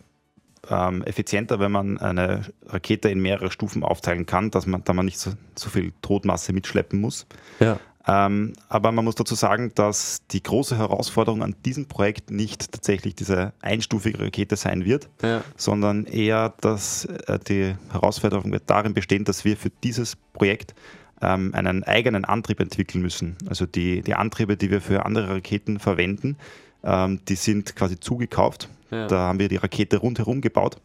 ähm, 0.69 1.03
effizienter, 1.03 1.59
wenn 1.59 1.71
man 1.71 1.97
eine 1.97 2.41
Rakete 2.67 3.09
in 3.09 3.19
mehrere 3.19 3.51
Stufen 3.51 3.83
aufteilen 3.83 4.25
kann, 4.25 4.51
dass 4.51 4.65
man, 4.65 4.83
da 4.83 4.93
man 4.93 5.05
nicht 5.05 5.19
so, 5.19 5.31
so 5.55 5.69
viel 5.69 5.93
Todmasse 6.01 6.53
mitschleppen 6.53 6.99
muss. 6.99 7.25
Ja. 7.59 7.79
Ähm, 8.07 8.53
aber 8.69 8.91
man 8.91 9.03
muss 9.03 9.15
dazu 9.15 9.33
sagen, 9.33 9.71
dass 9.73 10.21
die 10.29 10.43
große 10.43 10.77
Herausforderung 10.77 11.41
an 11.41 11.55
diesem 11.65 11.87
Projekt 11.87 12.29
nicht 12.29 12.71
tatsächlich 12.71 13.15
diese 13.15 13.53
einstufige 13.61 14.19
Rakete 14.19 14.55
sein 14.55 14.85
wird, 14.85 15.09
ja. 15.23 15.43
sondern 15.57 16.05
eher, 16.05 16.53
dass 16.61 17.05
äh, 17.05 17.39
die 17.39 17.75
Herausforderung 17.91 18.51
wird 18.51 18.63
darin 18.67 18.93
bestehen, 18.93 19.25
dass 19.25 19.43
wir 19.43 19.57
für 19.57 19.71
dieses 19.83 20.17
Projekt 20.33 20.75
ähm, 21.21 21.53
einen 21.55 21.83
eigenen 21.83 22.25
Antrieb 22.25 22.59
entwickeln 22.59 23.01
müssen. 23.01 23.37
Also 23.49 23.65
die, 23.65 24.01
die 24.01 24.13
Antriebe, 24.13 24.55
die 24.55 24.69
wir 24.69 24.81
für 24.81 25.05
andere 25.05 25.35
Raketen 25.35 25.79
verwenden, 25.79 26.37
ähm, 26.83 27.21
die 27.27 27.35
sind 27.35 27.75
quasi 27.75 27.99
zugekauft. 27.99 28.69
Ja. 28.91 29.07
Da 29.07 29.17
haben 29.27 29.39
wir 29.39 29.49
die 29.49 29.57
Rakete 29.57 29.97
rundherum 29.97 30.41
gebaut. 30.41 30.77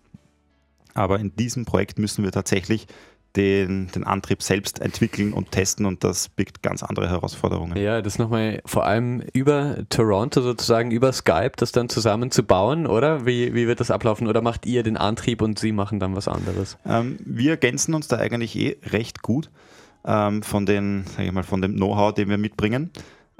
Aber 0.94 1.18
in 1.20 1.34
diesem 1.36 1.64
Projekt 1.64 1.98
müssen 1.98 2.24
wir 2.24 2.32
tatsächlich 2.32 2.86
den, 3.36 3.86
den 3.88 4.04
Antrieb 4.04 4.42
selbst 4.42 4.80
entwickeln 4.80 5.32
und 5.32 5.52
testen 5.52 5.86
und 5.86 6.02
das 6.02 6.28
birgt 6.28 6.62
ganz 6.62 6.82
andere 6.82 7.08
Herausforderungen. 7.08 7.76
Ja, 7.76 8.02
das 8.02 8.18
nochmal 8.18 8.60
vor 8.64 8.84
allem 8.84 9.22
über 9.32 9.76
Toronto 9.88 10.42
sozusagen, 10.42 10.90
über 10.90 11.12
Skype, 11.12 11.52
das 11.56 11.70
dann 11.72 11.88
zusammen 11.88 12.30
zu 12.30 12.42
bauen, 12.42 12.86
oder? 12.86 13.26
Wie, 13.26 13.54
wie 13.54 13.68
wird 13.68 13.80
das 13.80 13.90
ablaufen? 13.90 14.26
Oder 14.26 14.42
macht 14.42 14.66
ihr 14.66 14.82
den 14.82 14.96
Antrieb 14.96 15.42
und 15.42 15.58
sie 15.58 15.72
machen 15.72 16.00
dann 16.00 16.16
was 16.16 16.26
anderes? 16.26 16.76
Ähm, 16.84 17.18
wir 17.24 17.52
ergänzen 17.52 17.94
uns 17.94 18.08
da 18.08 18.16
eigentlich 18.16 18.56
eh 18.56 18.78
recht 18.86 19.22
gut 19.22 19.50
ähm, 20.04 20.42
von, 20.42 20.66
den, 20.66 21.04
sag 21.06 21.24
ich 21.24 21.32
mal, 21.32 21.44
von 21.44 21.62
dem 21.62 21.76
Know-how, 21.76 22.12
den 22.12 22.28
wir 22.28 22.38
mitbringen. 22.38 22.90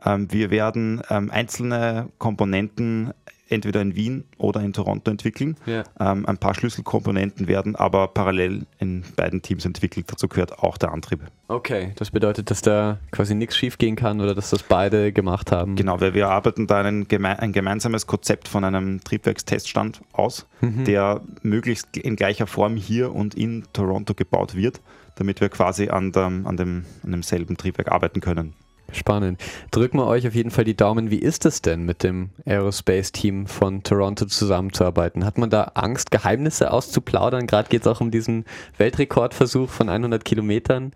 Ähm, 0.05 0.33
wir 0.33 0.51
werden 0.51 1.03
ähm, 1.11 1.31
einzelne 1.31 2.11
Komponenten 2.19 3.13
entweder 3.51 3.83
in 3.83 3.95
Wien 3.97 4.25
oder 4.39 4.61
in 4.61 4.73
Toronto 4.73 5.11
entwickeln. 5.11 5.57
Ja. 5.67 5.85
Ähm, 5.99 6.27
ein 6.27 6.39
paar 6.39 6.55
Schlüsselkomponenten 6.55 7.49
werden 7.49 7.77
aber 7.77 8.09
parallel 8.09 8.67
in 8.79 9.05
beiden 9.17 9.43
Teams 9.43 9.65
entwickelt. 9.65 10.07
Dazu 10.11 10.29
gehört 10.29 10.61
auch 10.61 10.79
der 10.79 10.93
Antrieb. 10.93 11.21
Okay, 11.49 11.93
das 11.97 12.11
bedeutet, 12.11 12.51
dass 12.51 12.63
da 12.63 12.99
quasi 13.11 13.35
nichts 13.35 13.57
schief 13.57 13.77
gehen 13.77 13.97
kann 13.97 14.21
oder 14.21 14.35
dass 14.35 14.51
das 14.51 14.63
beide 14.63 15.13
gemacht 15.13 15.51
haben. 15.51 15.77
Genau, 15.77 16.01
weil 16.01 16.15
wir 16.15 16.29
arbeiten 16.29 16.67
da 16.67 16.89
geme 16.91 17.39
ein 17.39 17.53
gemeinsames 17.53 18.07
Konzept 18.07 18.49
von 18.49 18.65
einem 18.65 19.03
Triebwerksteststand 19.03 20.01
aus, 20.13 20.47
mhm. 20.61 20.85
der 20.85 21.21
möglichst 21.43 21.97
in 21.97 22.17
gleicher 22.17 22.47
Form 22.47 22.77
hier 22.77 23.15
und 23.15 23.35
in 23.35 23.65
Toronto 23.73 24.15
gebaut 24.15 24.55
wird, 24.55 24.81
damit 25.17 25.41
wir 25.41 25.49
quasi 25.49 25.89
an, 25.89 26.13
dem, 26.13 26.47
an, 26.47 26.57
dem, 26.57 26.85
an 27.03 27.11
demselben 27.11 27.57
Triebwerk 27.57 27.91
arbeiten 27.91 28.21
können. 28.21 28.55
Spannend. 28.93 29.41
Drücken 29.71 29.99
wir 29.99 30.07
euch 30.07 30.27
auf 30.27 30.35
jeden 30.35 30.51
Fall 30.51 30.65
die 30.65 30.77
Daumen. 30.77 31.11
Wie 31.11 31.19
ist 31.19 31.47
es 31.47 31.63
denn, 31.63 31.85
mit 31.85 32.03
dem 32.03 32.31
Aerospace-Team 32.45 33.47
von 33.47 33.83
Toronto 33.83 34.25
zusammenzuarbeiten? 34.27 35.25
Hat 35.25 35.39
man 35.39 35.51
da 35.51 35.73
Angst, 35.75 36.11
Geheimnisse 36.11 36.73
auszuplaudern? 36.73 37.47
Gerade 37.47 37.69
geht 37.69 37.83
es 37.83 37.87
auch 37.87 38.01
um 38.01 38.11
diesen 38.11 38.45
Weltrekordversuch 38.79 39.71
von 39.71 39.89
100 39.89 40.25
Kilometern. 40.25 40.93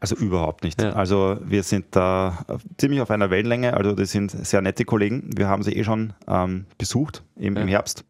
Also 0.00 0.16
überhaupt 0.16 0.64
nicht. 0.64 0.82
Ja. 0.82 0.92
Also 0.92 1.38
wir 1.42 1.62
sind 1.62 1.86
da 1.92 2.44
ziemlich 2.76 3.00
auf 3.00 3.10
einer 3.10 3.30
Wellenlänge. 3.30 3.74
Also 3.74 3.92
das 3.92 4.10
sind 4.10 4.30
sehr 4.30 4.60
nette 4.60 4.84
Kollegen. 4.84 5.30
Wir 5.34 5.48
haben 5.48 5.62
sie 5.62 5.72
eh 5.72 5.82
schon 5.82 6.12
ähm, 6.28 6.66
besucht 6.76 7.22
im, 7.36 7.56
ja. 7.56 7.62
im, 7.62 7.68
Herbst 7.68 8.04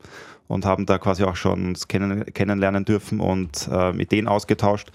und 0.49 0.67
haben 0.67 0.87
da 0.87 0.99
quasi 0.99 1.23
auch 1.23 1.37
schon 1.37 1.69
uns 1.69 1.87
kennen, 1.87 2.25
kennenlernen 2.35 2.85
dürfen 2.85 3.21
und 3.21 3.69
äh, 3.71 3.91
Ideen 3.97 4.27
ausgetauscht 4.27 4.91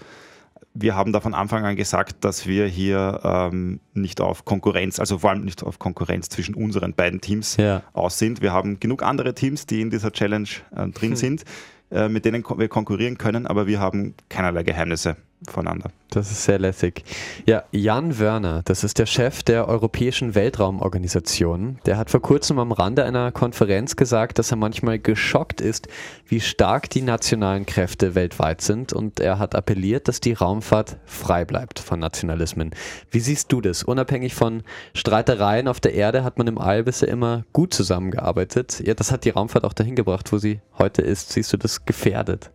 wir 0.74 0.94
haben 0.94 1.12
da 1.12 1.20
von 1.20 1.34
Anfang 1.34 1.64
an 1.64 1.76
gesagt, 1.76 2.24
dass 2.24 2.46
wir 2.46 2.66
hier 2.66 3.20
ähm, 3.24 3.80
nicht 3.92 4.20
auf 4.20 4.44
Konkurrenz, 4.44 5.00
also 5.00 5.18
vor 5.18 5.30
allem 5.30 5.44
nicht 5.44 5.62
auf 5.62 5.78
Konkurrenz 5.78 6.28
zwischen 6.28 6.54
unseren 6.54 6.94
beiden 6.94 7.20
Teams 7.20 7.56
ja. 7.56 7.82
aus 7.92 8.18
sind. 8.18 8.40
Wir 8.40 8.52
haben 8.52 8.78
genug 8.78 9.02
andere 9.02 9.34
Teams, 9.34 9.66
die 9.66 9.80
in 9.80 9.90
dieser 9.90 10.12
Challenge 10.12 10.48
äh, 10.74 10.88
drin 10.88 11.10
hm. 11.10 11.16
sind, 11.16 11.44
äh, 11.90 12.08
mit 12.08 12.24
denen 12.24 12.44
wir 12.56 12.68
konkurrieren 12.68 13.18
können, 13.18 13.46
aber 13.46 13.66
wir 13.66 13.80
haben 13.80 14.14
keinerlei 14.28 14.62
Geheimnisse 14.62 15.16
voneinander. 15.48 15.90
Das 16.10 16.30
ist 16.30 16.42
sehr 16.44 16.58
lässig. 16.58 17.04
Ja, 17.46 17.62
Jan 17.70 18.18
Wörner, 18.18 18.62
das 18.64 18.82
ist 18.82 18.98
der 18.98 19.06
Chef 19.06 19.44
der 19.44 19.68
Europäischen 19.68 20.34
Weltraumorganisation. 20.34 21.78
Der 21.86 21.96
hat 21.96 22.10
vor 22.10 22.20
kurzem 22.20 22.58
am 22.58 22.72
Rande 22.72 23.04
einer 23.04 23.30
Konferenz 23.30 23.94
gesagt, 23.94 24.38
dass 24.38 24.50
er 24.50 24.56
manchmal 24.56 24.98
geschockt 24.98 25.60
ist, 25.60 25.88
wie 26.26 26.40
stark 26.40 26.90
die 26.90 27.02
nationalen 27.02 27.64
Kräfte 27.64 28.14
weltweit 28.16 28.60
sind 28.60 28.92
und 28.92 29.20
er 29.20 29.38
hat 29.38 29.54
appelliert, 29.54 30.08
dass 30.08 30.20
die 30.20 30.32
Raumfahrt 30.32 30.96
frei 31.06 31.44
bleibt 31.44 31.78
von 31.78 32.00
Nationalismen. 32.00 32.70
Wie 33.10 33.20
siehst 33.20 33.52
du 33.52 33.60
das? 33.60 33.84
Unabhängig 33.84 34.34
von 34.34 34.64
Streitereien 34.94 35.68
auf 35.68 35.78
der 35.78 35.94
Erde 35.94 36.24
hat 36.24 36.38
man 36.38 36.48
im 36.48 36.58
All 36.58 36.82
bisher 36.82 37.08
immer 37.08 37.44
gut 37.52 37.72
zusammengearbeitet. 37.72 38.82
Ja, 38.84 38.94
das 38.94 39.12
hat 39.12 39.24
die 39.24 39.30
Raumfahrt 39.30 39.64
auch 39.64 39.74
dahin 39.74 39.94
gebracht, 39.94 40.32
wo 40.32 40.38
sie 40.38 40.60
heute 40.76 41.02
ist. 41.02 41.30
Siehst 41.30 41.52
du 41.52 41.56
das 41.56 41.84
gefährdet? 41.84 42.50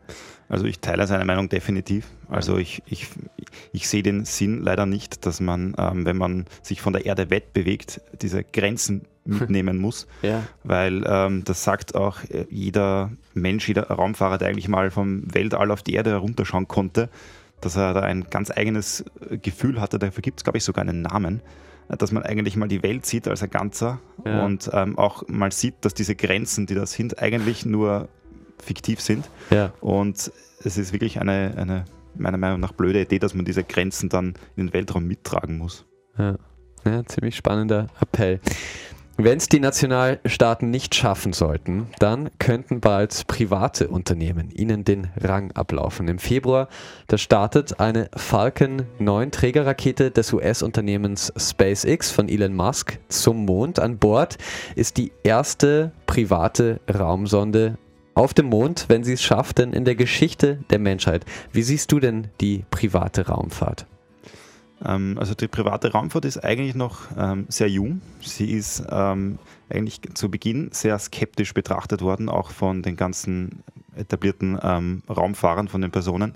Also 0.47 0.65
ich 0.65 0.79
teile 0.79 1.07
seine 1.07 1.25
Meinung 1.25 1.49
definitiv. 1.49 2.07
Also 2.29 2.57
ich, 2.57 2.83
ich, 2.85 3.07
ich 3.71 3.87
sehe 3.87 4.03
den 4.03 4.25
Sinn 4.25 4.61
leider 4.61 4.85
nicht, 4.85 5.25
dass 5.25 5.39
man, 5.39 5.75
ähm, 5.77 6.05
wenn 6.05 6.17
man 6.17 6.45
sich 6.61 6.81
von 6.81 6.93
der 6.93 7.05
Erde 7.05 7.29
wegbewegt, 7.29 8.01
diese 8.21 8.43
Grenzen 8.43 9.05
mitnehmen 9.25 9.79
muss. 9.79 10.07
ja. 10.21 10.43
Weil 10.63 11.03
ähm, 11.07 11.43
das 11.45 11.63
sagt 11.63 11.95
auch 11.95 12.23
äh, 12.29 12.45
jeder 12.49 13.11
Mensch, 13.33 13.67
jeder 13.67 13.87
Raumfahrer, 13.87 14.37
der 14.37 14.49
eigentlich 14.49 14.67
mal 14.67 14.91
vom 14.91 15.23
Weltall 15.33 15.71
auf 15.71 15.81
die 15.81 15.93
Erde 15.93 16.11
herunterschauen 16.11 16.67
konnte, 16.67 17.09
dass 17.59 17.75
er 17.75 17.93
da 17.93 18.01
ein 18.01 18.27
ganz 18.29 18.51
eigenes 18.51 19.03
Gefühl 19.41 19.81
hatte. 19.81 19.97
Dafür 19.97 20.21
gibt 20.21 20.39
es, 20.39 20.43
glaube 20.43 20.59
ich, 20.59 20.63
sogar 20.63 20.83
einen 20.83 21.01
Namen 21.01 21.41
dass 21.87 22.11
man 22.11 22.23
eigentlich 22.23 22.55
mal 22.55 22.67
die 22.67 22.83
Welt 22.83 23.05
sieht 23.05 23.27
als 23.27 23.43
ein 23.43 23.49
Ganzer 23.49 23.99
ja. 24.25 24.43
und 24.43 24.69
ähm, 24.73 24.97
auch 24.97 25.27
mal 25.27 25.51
sieht, 25.51 25.75
dass 25.81 25.93
diese 25.93 26.15
Grenzen, 26.15 26.65
die 26.65 26.75
da 26.75 26.85
sind, 26.85 27.21
eigentlich 27.21 27.65
nur 27.65 28.09
fiktiv 28.59 28.99
sind. 28.99 29.29
Ja. 29.49 29.73
Und 29.81 30.31
es 30.63 30.77
ist 30.77 30.93
wirklich 30.93 31.19
eine, 31.19 31.53
eine, 31.57 31.85
meiner 32.15 32.37
Meinung 32.37 32.59
nach, 32.59 32.71
blöde 32.71 33.01
Idee, 33.01 33.19
dass 33.19 33.33
man 33.33 33.45
diese 33.45 33.63
Grenzen 33.63 34.09
dann 34.09 34.33
in 34.55 34.67
den 34.67 34.73
Weltraum 34.73 35.05
mittragen 35.05 35.57
muss. 35.57 35.85
Ja, 36.17 36.35
ja 36.85 37.05
ziemlich 37.05 37.35
spannender 37.35 37.87
Appell. 37.99 38.39
Wenn 39.17 39.37
es 39.37 39.47
die 39.47 39.61
Nationalstaaten 39.61 40.69
nicht 40.69 40.93
schaffen 40.93 41.31
sollten, 41.31 41.87
dann 41.99 42.31
könnten 42.37 42.81
bald 42.81 43.27
private 43.27 43.87
Unternehmen 43.87 44.51
ihnen 44.51 44.83
den 44.83 45.07
Rang 45.15 45.53
ablaufen. 45.53 46.09
Im 46.09 46.19
Februar, 46.19 46.67
da 47.07 47.17
startet 47.17 47.79
eine 47.79 48.09
Falcon 48.13 48.81
9 48.99 49.31
Trägerrakete 49.31 50.11
des 50.11 50.33
US-Unternehmens 50.33 51.31
SpaceX 51.37 52.11
von 52.11 52.27
Elon 52.27 52.53
Musk 52.53 52.99
zum 53.07 53.45
Mond. 53.45 53.79
An 53.79 53.99
Bord 53.99 54.37
ist 54.75 54.97
die 54.97 55.13
erste 55.23 55.93
private 56.07 56.81
Raumsonde 56.93 57.77
auf 58.15 58.33
dem 58.33 58.47
Mond, 58.47 58.85
wenn 58.87 59.03
sie 59.03 59.13
es 59.13 59.21
schafft, 59.21 59.59
denn 59.59 59.73
in 59.73 59.85
der 59.85 59.95
Geschichte 59.95 60.59
der 60.69 60.79
Menschheit. 60.79 61.25
Wie 61.51 61.61
siehst 61.61 61.91
du 61.91 61.99
denn 61.99 62.29
die 62.41 62.63
private 62.71 63.27
Raumfahrt? 63.27 63.85
Ähm, 64.83 65.17
also 65.19 65.35
die 65.35 65.47
private 65.47 65.91
Raumfahrt 65.91 66.25
ist 66.25 66.43
eigentlich 66.43 66.75
noch 66.75 67.01
ähm, 67.17 67.45
sehr 67.49 67.69
jung. 67.69 68.01
Sie 68.21 68.51
ist 68.51 68.83
ähm, 68.89 69.37
eigentlich 69.69 70.01
zu 70.13 70.31
Beginn 70.31 70.69
sehr 70.71 70.97
skeptisch 70.97 71.53
betrachtet 71.53 72.01
worden, 72.01 72.29
auch 72.29 72.51
von 72.51 72.81
den 72.81 72.95
ganzen 72.95 73.63
etablierten 73.95 74.57
Raumfahrern, 74.57 75.69
von 75.69 75.79
den 75.79 75.89
Personen. 75.89 76.35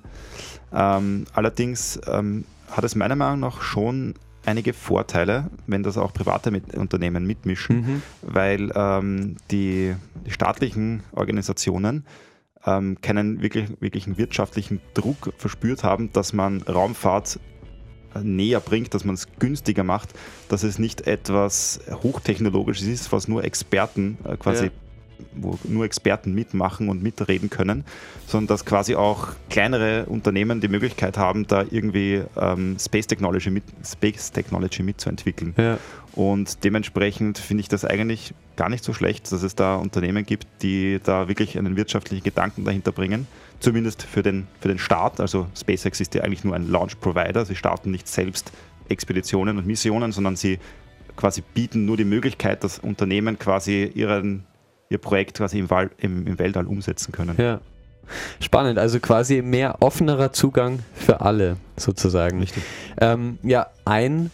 Allerdings 0.71 1.99
hat 2.05 2.83
es 2.85 2.95
meiner 2.95 3.17
Meinung 3.17 3.41
nach 3.41 3.61
schon 3.61 4.15
einige 4.49 4.73
Vorteile, 4.73 5.49
wenn 5.67 5.83
das 5.83 5.97
auch 5.97 6.13
private 6.13 6.51
mit 6.51 6.75
Unternehmen 6.75 7.25
mitmischen, 7.25 7.75
mhm. 7.75 8.01
weil 8.21 8.67
die, 9.51 9.95
die, 10.25 10.31
staatlichen 10.31 11.03
Organisationen 11.11 12.05
keinen 12.61 13.41
wirklich, 13.41 13.69
wirklichen 13.79 14.17
wirtschaftlichen 14.17 14.81
Druck 14.93 15.33
verspürt 15.37 15.83
haben, 15.83 16.11
dass 16.11 16.33
man 16.33 16.61
Raumfahrt 16.63 17.39
näher 18.21 18.59
bringt, 18.59 18.93
dass 18.93 19.05
man 19.05 19.15
es 19.15 19.27
günstiger 19.39 19.83
macht, 19.83 20.09
dass 20.49 20.63
es 20.63 20.77
nicht 20.77 21.07
etwas 21.07 21.79
Hochtechnologisches 22.03 22.87
ist, 22.87 23.11
was 23.11 23.27
nur 23.27 23.43
Experten 23.43 24.17
äh, 24.25 24.35
quasi 24.35 24.65
ja 24.65 24.71
wo 25.33 25.57
nur 25.63 25.85
Experten 25.85 26.33
mitmachen 26.33 26.89
und 26.89 27.03
mitreden 27.03 27.49
können, 27.49 27.83
sondern 28.27 28.47
dass 28.47 28.65
quasi 28.65 28.95
auch 28.95 29.29
kleinere 29.49 30.05
Unternehmen 30.05 30.61
die 30.61 30.67
Möglichkeit 30.67 31.17
haben, 31.17 31.47
da 31.47 31.63
irgendwie 31.69 32.23
ähm, 32.39 32.77
Space, 32.79 33.07
Technology 33.07 33.49
mit, 33.49 33.63
Space 33.85 34.31
Technology 34.31 34.83
mitzuentwickeln. 34.83 35.53
Ja. 35.57 35.77
Und 36.13 36.63
dementsprechend 36.63 37.37
finde 37.37 37.61
ich 37.61 37.69
das 37.69 37.85
eigentlich 37.85 38.33
gar 38.55 38.69
nicht 38.69 38.83
so 38.83 38.93
schlecht, 38.93 39.31
dass 39.31 39.43
es 39.43 39.55
da 39.55 39.75
Unternehmen 39.75 40.25
gibt, 40.25 40.47
die 40.61 40.99
da 41.03 41.27
wirklich 41.27 41.57
einen 41.57 41.77
wirtschaftlichen 41.77 42.23
Gedanken 42.23 42.65
dahinter 42.65 42.91
bringen 42.91 43.27
zumindest 43.59 44.03
für 44.03 44.23
den, 44.23 44.47
für 44.59 44.67
den 44.67 44.79
Start. 44.79 45.19
Also 45.19 45.47
SpaceX 45.55 45.99
ist 45.99 46.15
ja 46.15 46.23
eigentlich 46.23 46.43
nur 46.43 46.55
ein 46.55 46.69
Launch-Provider. 46.69 47.45
Sie 47.45 47.55
starten 47.55 47.91
nicht 47.91 48.07
selbst 48.07 48.51
Expeditionen 48.87 49.57
und 49.57 49.67
Missionen, 49.67 50.11
sondern 50.11 50.35
sie 50.35 50.59
quasi 51.15 51.43
bieten 51.53 51.85
nur 51.85 51.97
die 51.97 52.05
Möglichkeit, 52.05 52.63
dass 52.63 52.79
Unternehmen 52.79 53.37
quasi 53.37 53.91
ihren, 53.93 54.45
ihr 54.89 54.97
Projekt 54.97 55.37
quasi 55.37 55.59
im, 55.59 55.69
Wal, 55.69 55.91
im, 55.97 56.27
im 56.27 56.39
Weltall 56.39 56.65
umsetzen 56.65 57.11
können. 57.11 57.35
Ja. 57.37 57.61
Spannend, 58.39 58.79
also 58.79 58.99
quasi 58.99 59.43
mehr 59.43 59.81
offenerer 59.81 60.33
Zugang 60.33 60.79
für 60.95 61.21
alle 61.21 61.57
sozusagen. 61.77 62.39
Richtig. 62.39 62.63
Ähm, 62.99 63.37
ja, 63.43 63.67
ein 63.85 64.31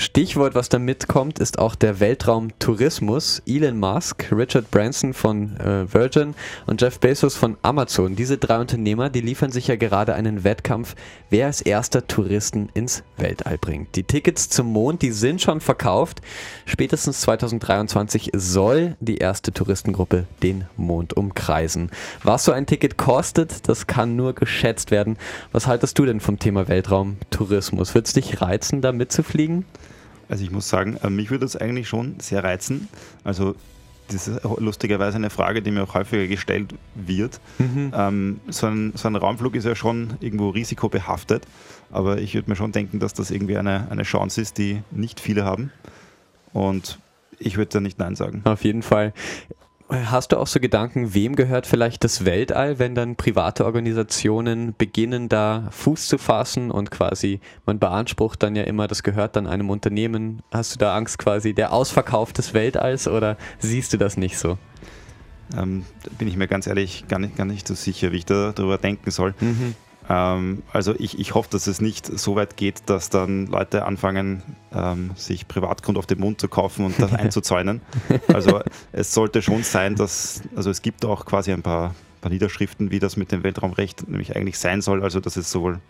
Stichwort, 0.00 0.54
was 0.54 0.70
da 0.70 0.78
mitkommt, 0.78 1.38
ist 1.40 1.58
auch 1.58 1.74
der 1.74 2.00
Weltraumtourismus. 2.00 3.42
Elon 3.46 3.78
Musk, 3.78 4.32
Richard 4.32 4.70
Branson 4.70 5.12
von 5.12 5.58
äh, 5.58 5.92
Virgin 5.92 6.34
und 6.66 6.80
Jeff 6.80 6.98
Bezos 6.98 7.36
von 7.36 7.58
Amazon. 7.60 8.16
Diese 8.16 8.38
drei 8.38 8.60
Unternehmer, 8.60 9.10
die 9.10 9.20
liefern 9.20 9.52
sich 9.52 9.66
ja 9.66 9.76
gerade 9.76 10.14
einen 10.14 10.42
Wettkampf, 10.42 10.96
wer 11.28 11.48
als 11.48 11.60
erster 11.60 12.06
Touristen 12.06 12.70
ins 12.72 13.02
Weltall 13.18 13.58
bringt. 13.58 13.94
Die 13.94 14.04
Tickets 14.04 14.48
zum 14.48 14.68
Mond, 14.68 15.02
die 15.02 15.12
sind 15.12 15.42
schon 15.42 15.60
verkauft. 15.60 16.22
Spätestens 16.64 17.20
2023 17.20 18.30
soll 18.34 18.96
die 19.00 19.18
erste 19.18 19.52
Touristengruppe 19.52 20.24
den 20.42 20.64
Mond 20.78 21.14
umkreisen. 21.14 21.90
Was 22.22 22.46
so 22.46 22.52
ein 22.52 22.64
Ticket 22.64 22.96
kostet, 22.96 23.68
das 23.68 23.86
kann 23.86 24.16
nur 24.16 24.32
geschätzt 24.32 24.92
werden. 24.92 25.18
Was 25.52 25.66
haltest 25.66 25.98
du 25.98 26.06
denn 26.06 26.20
vom 26.20 26.38
Thema 26.38 26.68
Weltraumtourismus? 26.68 27.94
Wird 27.94 28.06
es 28.06 28.14
dich 28.14 28.40
reizen, 28.40 28.80
da 28.80 28.92
mitzufliegen? 28.92 29.66
Also 30.30 30.44
ich 30.44 30.50
muss 30.50 30.68
sagen, 30.68 30.96
äh, 31.02 31.10
mich 31.10 31.30
würde 31.30 31.44
das 31.44 31.56
eigentlich 31.56 31.88
schon 31.88 32.18
sehr 32.20 32.44
reizen. 32.44 32.88
Also 33.24 33.54
das 34.08 34.28
ist 34.28 34.40
lustigerweise 34.58 35.16
eine 35.16 35.30
Frage, 35.30 35.62
die 35.62 35.70
mir 35.70 35.84
auch 35.84 35.94
häufiger 35.94 36.26
gestellt 36.26 36.74
wird. 36.94 37.40
Mhm. 37.58 37.92
Ähm, 37.94 38.40
so, 38.48 38.66
ein, 38.66 38.92
so, 38.94 39.08
ein, 39.08 39.16
Raumflug 39.16 39.54
ist 39.54 39.64
ja 39.64 39.74
schon 39.74 40.14
irgendwo 40.20 40.50
risikobehaftet, 40.50 41.46
aber 41.90 42.18
ich 42.18 42.34
würde 42.34 42.50
mir 42.50 42.56
schon 42.56 42.72
denken, 42.72 42.98
dass 42.98 43.14
das 43.14 43.30
irgendwie 43.30 43.56
eine, 43.56 43.88
eine 43.90 44.02
Chance 44.02 44.40
ist, 44.40 44.58
die 44.58 44.82
nicht 44.90 45.20
viele 45.20 45.44
haben. 45.44 45.70
Und 46.52 46.98
ich 47.38 47.56
würde 47.56 47.70
da 47.70 47.80
nicht 47.80 47.98
Nein 47.98 48.16
sagen. 48.16 48.42
Auf 48.44 48.64
jeden 48.64 48.82
Fall. 48.82 49.12
Hast 49.90 50.30
du 50.30 50.36
auch 50.38 50.46
so 50.46 50.60
Gedanken, 50.60 51.14
wem 51.14 51.34
gehört 51.34 51.66
vielleicht 51.66 52.04
das 52.04 52.24
Weltall, 52.24 52.78
wenn 52.78 52.94
dann 52.94 53.16
private 53.16 53.64
Organisationen 53.64 54.72
beginnen, 54.78 55.28
da 55.28 55.68
Fuß 55.72 56.06
zu 56.06 56.16
fassen 56.16 56.70
und 56.70 56.92
quasi, 56.92 57.40
man 57.66 57.80
beansprucht 57.80 58.40
dann 58.42 58.54
ja 58.54 58.62
immer, 58.62 58.86
das 58.86 59.02
gehört 59.02 59.34
dann 59.34 59.48
einem 59.48 59.68
Unternehmen. 59.68 60.42
Hast 60.52 60.74
du 60.74 60.78
da 60.78 60.94
Angst 60.94 61.18
quasi 61.18 61.54
der 61.54 61.72
Ausverkauf 61.72 62.32
des 62.32 62.54
Weltalls 62.54 63.08
oder 63.08 63.36
siehst 63.58 63.92
du 63.92 63.96
das 63.96 64.16
nicht 64.16 64.38
so? 64.38 64.58
Ähm, 65.56 65.84
bin 66.18 66.28
ich 66.28 66.36
mir 66.36 66.46
ganz 66.46 66.68
ehrlich 66.68 67.08
gar 67.08 67.18
nicht, 67.18 67.36
gar 67.36 67.44
nicht 67.44 67.66
so 67.66 67.74
sicher, 67.74 68.12
wie 68.12 68.18
ich 68.18 68.26
da, 68.26 68.52
darüber 68.54 68.78
denken 68.78 69.10
soll. 69.10 69.34
Mhm. 69.40 69.74
Ähm, 70.10 70.64
also 70.72 70.92
ich, 70.98 71.18
ich 71.20 71.34
hoffe, 71.34 71.48
dass 71.52 71.68
es 71.68 71.80
nicht 71.80 72.06
so 72.06 72.34
weit 72.34 72.56
geht, 72.56 72.82
dass 72.86 73.10
dann 73.10 73.46
Leute 73.46 73.84
anfangen, 73.86 74.42
ähm, 74.74 75.12
sich 75.14 75.46
Privatgrund 75.46 75.96
auf 75.96 76.06
den 76.06 76.18
Mund 76.18 76.40
zu 76.40 76.48
kaufen 76.48 76.84
und 76.84 77.00
das 77.00 77.12
einzuzäunen. 77.14 77.80
Also 78.26 78.60
es 78.90 79.14
sollte 79.14 79.40
schon 79.40 79.62
sein, 79.62 79.94
dass, 79.94 80.42
also 80.56 80.68
es 80.68 80.82
gibt 80.82 81.04
auch 81.04 81.24
quasi 81.26 81.52
ein 81.52 81.62
paar, 81.62 81.94
paar 82.20 82.32
Niederschriften, 82.32 82.90
wie 82.90 82.98
das 82.98 83.16
mit 83.16 83.30
dem 83.30 83.44
Weltraumrecht 83.44 84.08
nämlich 84.08 84.34
eigentlich 84.34 84.58
sein 84.58 84.82
soll, 84.82 85.04
also 85.04 85.20
dass 85.20 85.36
es 85.36 85.50
sowohl 85.50 85.80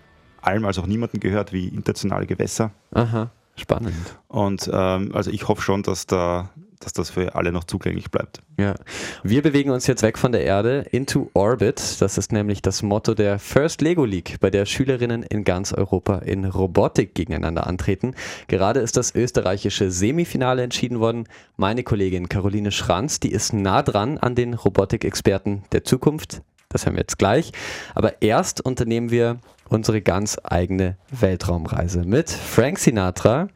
allem 0.42 0.66
als 0.66 0.78
auch 0.78 0.86
niemandem 0.86 1.20
gehört 1.20 1.54
wie 1.54 1.68
internationale 1.68 2.26
Gewässer. 2.26 2.72
Aha, 2.92 3.30
spannend. 3.56 3.94
Und 4.28 4.70
ähm, 4.72 5.12
also 5.14 5.30
ich 5.30 5.48
hoffe 5.48 5.62
schon, 5.62 5.82
dass 5.82 6.06
da 6.06 6.50
dass 6.80 6.92
das 6.94 7.10
für 7.10 7.34
alle 7.34 7.52
noch 7.52 7.64
zugänglich 7.64 8.10
bleibt. 8.10 8.40
Ja. 8.58 8.74
Wir 9.22 9.42
bewegen 9.42 9.70
uns 9.70 9.86
jetzt 9.86 10.02
weg 10.02 10.18
von 10.18 10.32
der 10.32 10.44
Erde 10.44 10.86
into 10.90 11.30
Orbit. 11.34 12.00
Das 12.00 12.18
ist 12.18 12.32
nämlich 12.32 12.62
das 12.62 12.82
Motto 12.82 13.14
der 13.14 13.38
First 13.38 13.82
Lego 13.82 14.04
League, 14.04 14.38
bei 14.40 14.50
der 14.50 14.64
Schülerinnen 14.64 15.22
in 15.22 15.44
ganz 15.44 15.72
Europa 15.72 16.18
in 16.18 16.44
Robotik 16.44 17.14
gegeneinander 17.14 17.66
antreten. 17.66 18.14
Gerade 18.48 18.80
ist 18.80 18.96
das 18.96 19.14
österreichische 19.14 19.90
Semifinale 19.90 20.62
entschieden 20.62 21.00
worden. 21.00 21.24
Meine 21.56 21.84
Kollegin 21.84 22.28
Caroline 22.28 22.72
Schranz, 22.72 23.20
die 23.20 23.30
ist 23.30 23.52
nah 23.52 23.82
dran 23.82 24.18
an 24.18 24.34
den 24.34 24.54
Robotikexperten 24.54 25.62
der 25.72 25.84
Zukunft. 25.84 26.42
Das 26.70 26.86
hören 26.86 26.94
wir 26.94 27.00
jetzt 27.00 27.18
gleich. 27.18 27.50
Aber 27.94 28.22
erst 28.22 28.64
unternehmen 28.64 29.10
wir 29.10 29.40
unsere 29.68 30.00
ganz 30.00 30.38
eigene 30.42 30.96
Weltraumreise 31.10 32.04
mit 32.04 32.30
Frank 32.30 32.78
Sinatra. 32.78 33.48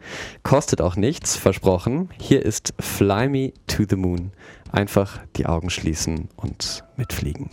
Kostet 0.42 0.80
auch 0.80 0.96
nichts, 0.96 1.36
versprochen. 1.36 2.10
Hier 2.18 2.44
ist 2.44 2.74
Fly 2.80 3.28
Me 3.28 3.52
to 3.68 3.84
the 3.88 3.96
Moon. 3.96 4.32
Einfach 4.72 5.20
die 5.36 5.46
Augen 5.46 5.70
schließen 5.70 6.28
und 6.34 6.84
mitfliegen. 6.96 7.50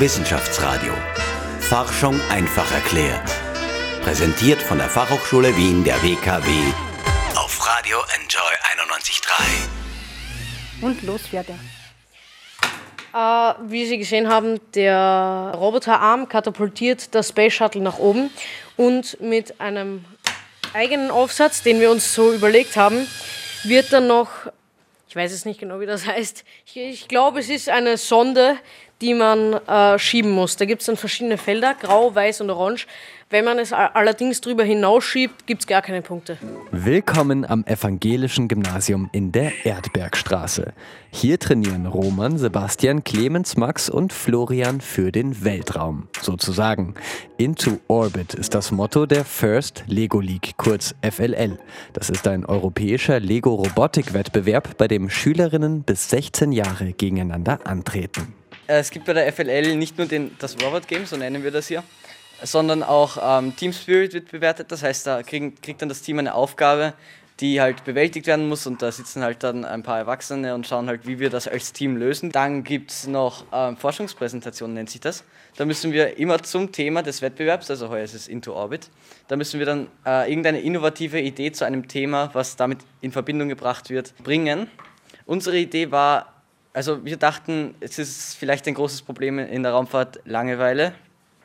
Wissenschaftsradio. 0.00 0.92
Forschung 1.60 2.20
einfach 2.30 2.70
erklärt. 2.72 3.30
Präsentiert 4.02 4.60
von 4.60 4.78
der 4.78 4.88
Fachhochschule 4.88 5.56
Wien 5.56 5.84
der 5.84 6.02
WKW 6.02 6.50
auf 7.36 7.66
Radio 7.66 7.98
Enjoy 8.16 8.52
91.3. 10.80 10.84
Und 10.84 11.02
los 11.02 11.32
wird 11.32 11.48
er. 11.50 11.77
Äh, 13.14 13.54
wie 13.68 13.86
Sie 13.86 13.98
gesehen 13.98 14.28
haben, 14.28 14.60
der 14.74 15.52
Roboterarm 15.56 16.28
katapultiert 16.28 17.14
das 17.14 17.30
Space 17.30 17.54
Shuttle 17.54 17.80
nach 17.80 17.98
oben 17.98 18.30
und 18.76 19.20
mit 19.20 19.60
einem 19.60 20.04
eigenen 20.74 21.10
Aufsatz, 21.10 21.62
den 21.62 21.80
wir 21.80 21.90
uns 21.90 22.14
so 22.14 22.32
überlegt 22.32 22.76
haben, 22.76 23.06
wird 23.64 23.92
dann 23.92 24.06
noch, 24.06 24.30
ich 25.08 25.16
weiß 25.16 25.32
es 25.32 25.44
nicht 25.46 25.58
genau, 25.58 25.80
wie 25.80 25.86
das 25.86 26.06
heißt, 26.06 26.44
ich, 26.66 26.76
ich 26.76 27.08
glaube, 27.08 27.40
es 27.40 27.48
ist 27.48 27.68
eine 27.68 27.96
Sonde, 27.96 28.56
die 29.00 29.14
man 29.14 29.54
äh, 29.54 29.98
schieben 29.98 30.32
muss. 30.32 30.56
Da 30.56 30.64
gibt 30.64 30.82
es 30.82 30.86
dann 30.86 30.96
verschiedene 30.96 31.38
Felder, 31.38 31.74
grau, 31.74 32.14
weiß 32.14 32.40
und 32.40 32.50
orange. 32.50 32.86
Wenn 33.30 33.44
man 33.44 33.58
es 33.58 33.74
allerdings 33.74 34.40
drüber 34.40 34.64
hinausschiebt, 34.64 35.46
gibt 35.46 35.60
es 35.60 35.66
gar 35.66 35.82
keine 35.82 36.00
Punkte. 36.00 36.38
Willkommen 36.70 37.44
am 37.44 37.62
Evangelischen 37.66 38.48
Gymnasium 38.48 39.10
in 39.12 39.32
der 39.32 39.66
Erdbergstraße. 39.66 40.72
Hier 41.10 41.38
trainieren 41.38 41.84
Roman, 41.84 42.38
Sebastian, 42.38 43.04
Clemens, 43.04 43.58
Max 43.58 43.90
und 43.90 44.14
Florian 44.14 44.80
für 44.80 45.12
den 45.12 45.44
Weltraum, 45.44 46.08
sozusagen. 46.22 46.94
Into 47.36 47.80
Orbit 47.86 48.32
ist 48.32 48.54
das 48.54 48.72
Motto 48.72 49.04
der 49.04 49.26
First 49.26 49.84
Lego 49.86 50.20
League, 50.20 50.54
kurz 50.56 50.94
FLL. 51.02 51.58
Das 51.92 52.08
ist 52.08 52.26
ein 52.26 52.46
europäischer 52.46 53.20
Lego-Robotik-Wettbewerb, 53.20 54.78
bei 54.78 54.88
dem 54.88 55.10
Schülerinnen 55.10 55.82
bis 55.82 56.08
16 56.08 56.50
Jahre 56.52 56.94
gegeneinander 56.94 57.58
antreten. 57.64 58.32
Äh, 58.68 58.78
es 58.78 58.90
gibt 58.90 59.06
bei 59.06 59.14
der 59.14 59.32
FLL 59.32 59.74
nicht 59.74 59.98
nur 59.98 60.06
den, 60.06 60.36
das 60.38 60.56
Robot 60.62 60.86
Game, 60.86 61.06
so 61.06 61.16
nennen 61.16 61.42
wir 61.42 61.50
das 61.50 61.66
hier, 61.66 61.82
sondern 62.42 62.84
auch 62.84 63.18
ähm, 63.20 63.56
Team 63.56 63.72
Spirit 63.72 64.12
wird 64.12 64.30
bewertet. 64.30 64.70
Das 64.70 64.82
heißt, 64.82 65.06
da 65.06 65.22
krieg, 65.22 65.60
kriegt 65.60 65.82
dann 65.82 65.88
das 65.88 66.02
Team 66.02 66.18
eine 66.18 66.34
Aufgabe, 66.34 66.92
die 67.40 67.60
halt 67.60 67.84
bewältigt 67.84 68.26
werden 68.26 68.48
muss 68.48 68.66
und 68.66 68.82
da 68.82 68.90
sitzen 68.90 69.22
halt 69.22 69.44
dann 69.44 69.64
ein 69.64 69.84
paar 69.84 69.98
Erwachsene 69.98 70.54
und 70.54 70.66
schauen 70.66 70.88
halt, 70.88 71.06
wie 71.06 71.20
wir 71.20 71.30
das 71.30 71.46
als 71.46 71.72
Team 71.72 71.96
lösen. 71.96 72.30
Dann 72.30 72.64
gibt 72.64 72.90
es 72.90 73.06
noch 73.06 73.44
ähm, 73.52 73.76
Forschungspräsentationen, 73.76 74.74
nennt 74.74 74.90
sich 74.90 75.00
das. 75.00 75.24
Da 75.56 75.64
müssen 75.64 75.92
wir 75.92 76.18
immer 76.18 76.42
zum 76.42 76.72
Thema 76.72 77.02
des 77.02 77.22
Wettbewerbs, 77.22 77.70
also 77.70 77.88
heuer 77.88 78.04
ist 78.04 78.14
es 78.14 78.28
Into 78.28 78.54
Orbit, 78.54 78.90
da 79.28 79.36
müssen 79.36 79.60
wir 79.60 79.66
dann 79.66 79.86
äh, 80.04 80.28
irgendeine 80.28 80.60
innovative 80.60 81.20
Idee 81.20 81.52
zu 81.52 81.64
einem 81.64 81.86
Thema, 81.86 82.30
was 82.32 82.56
damit 82.56 82.80
in 83.00 83.12
Verbindung 83.12 83.48
gebracht 83.48 83.88
wird, 83.88 84.14
bringen. 84.22 84.68
Unsere 85.24 85.58
Idee 85.58 85.90
war, 85.92 86.37
also 86.72 87.04
wir 87.04 87.16
dachten, 87.16 87.74
es 87.80 87.98
ist 87.98 88.34
vielleicht 88.36 88.66
ein 88.68 88.74
großes 88.74 89.02
Problem 89.02 89.38
in 89.38 89.62
der 89.62 89.72
Raumfahrt 89.72 90.20
Langeweile. 90.24 90.92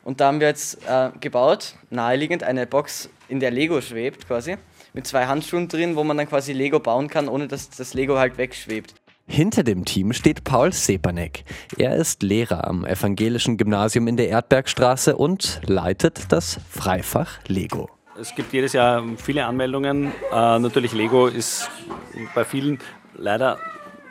Und 0.04 0.20
da 0.20 0.26
haben 0.26 0.40
wir 0.40 0.48
jetzt 0.48 0.86
äh, 0.86 1.10
gebaut, 1.18 1.74
naheliegend, 1.90 2.42
eine 2.42 2.66
Box, 2.66 3.08
in 3.28 3.40
der 3.40 3.50
Lego 3.50 3.80
schwebt 3.80 4.26
quasi, 4.26 4.56
mit 4.92 5.06
zwei 5.06 5.26
Handschuhen 5.26 5.66
drin, 5.66 5.96
wo 5.96 6.04
man 6.04 6.18
dann 6.18 6.28
quasi 6.28 6.52
Lego 6.52 6.78
bauen 6.78 7.08
kann, 7.08 7.26
ohne 7.26 7.48
dass 7.48 7.70
das 7.70 7.94
Lego 7.94 8.18
halt 8.18 8.36
wegschwebt. 8.36 8.94
Hinter 9.26 9.62
dem 9.62 9.86
Team 9.86 10.12
steht 10.12 10.44
Paul 10.44 10.72
Sepanek. 10.72 11.44
Er 11.78 11.96
ist 11.96 12.22
Lehrer 12.22 12.68
am 12.68 12.84
Evangelischen 12.84 13.56
Gymnasium 13.56 14.06
in 14.06 14.18
der 14.18 14.28
Erdbergstraße 14.28 15.16
und 15.16 15.62
leitet 15.64 16.30
das 16.30 16.60
Freifach 16.68 17.38
Lego. 17.48 17.88
Es 18.20 18.34
gibt 18.34 18.52
jedes 18.52 18.74
Jahr 18.74 19.02
viele 19.16 19.46
Anmeldungen. 19.46 20.12
Äh, 20.30 20.58
natürlich 20.58 20.92
Lego 20.92 21.26
ist 21.26 21.70
bei 22.34 22.44
vielen 22.44 22.78
leider 23.16 23.58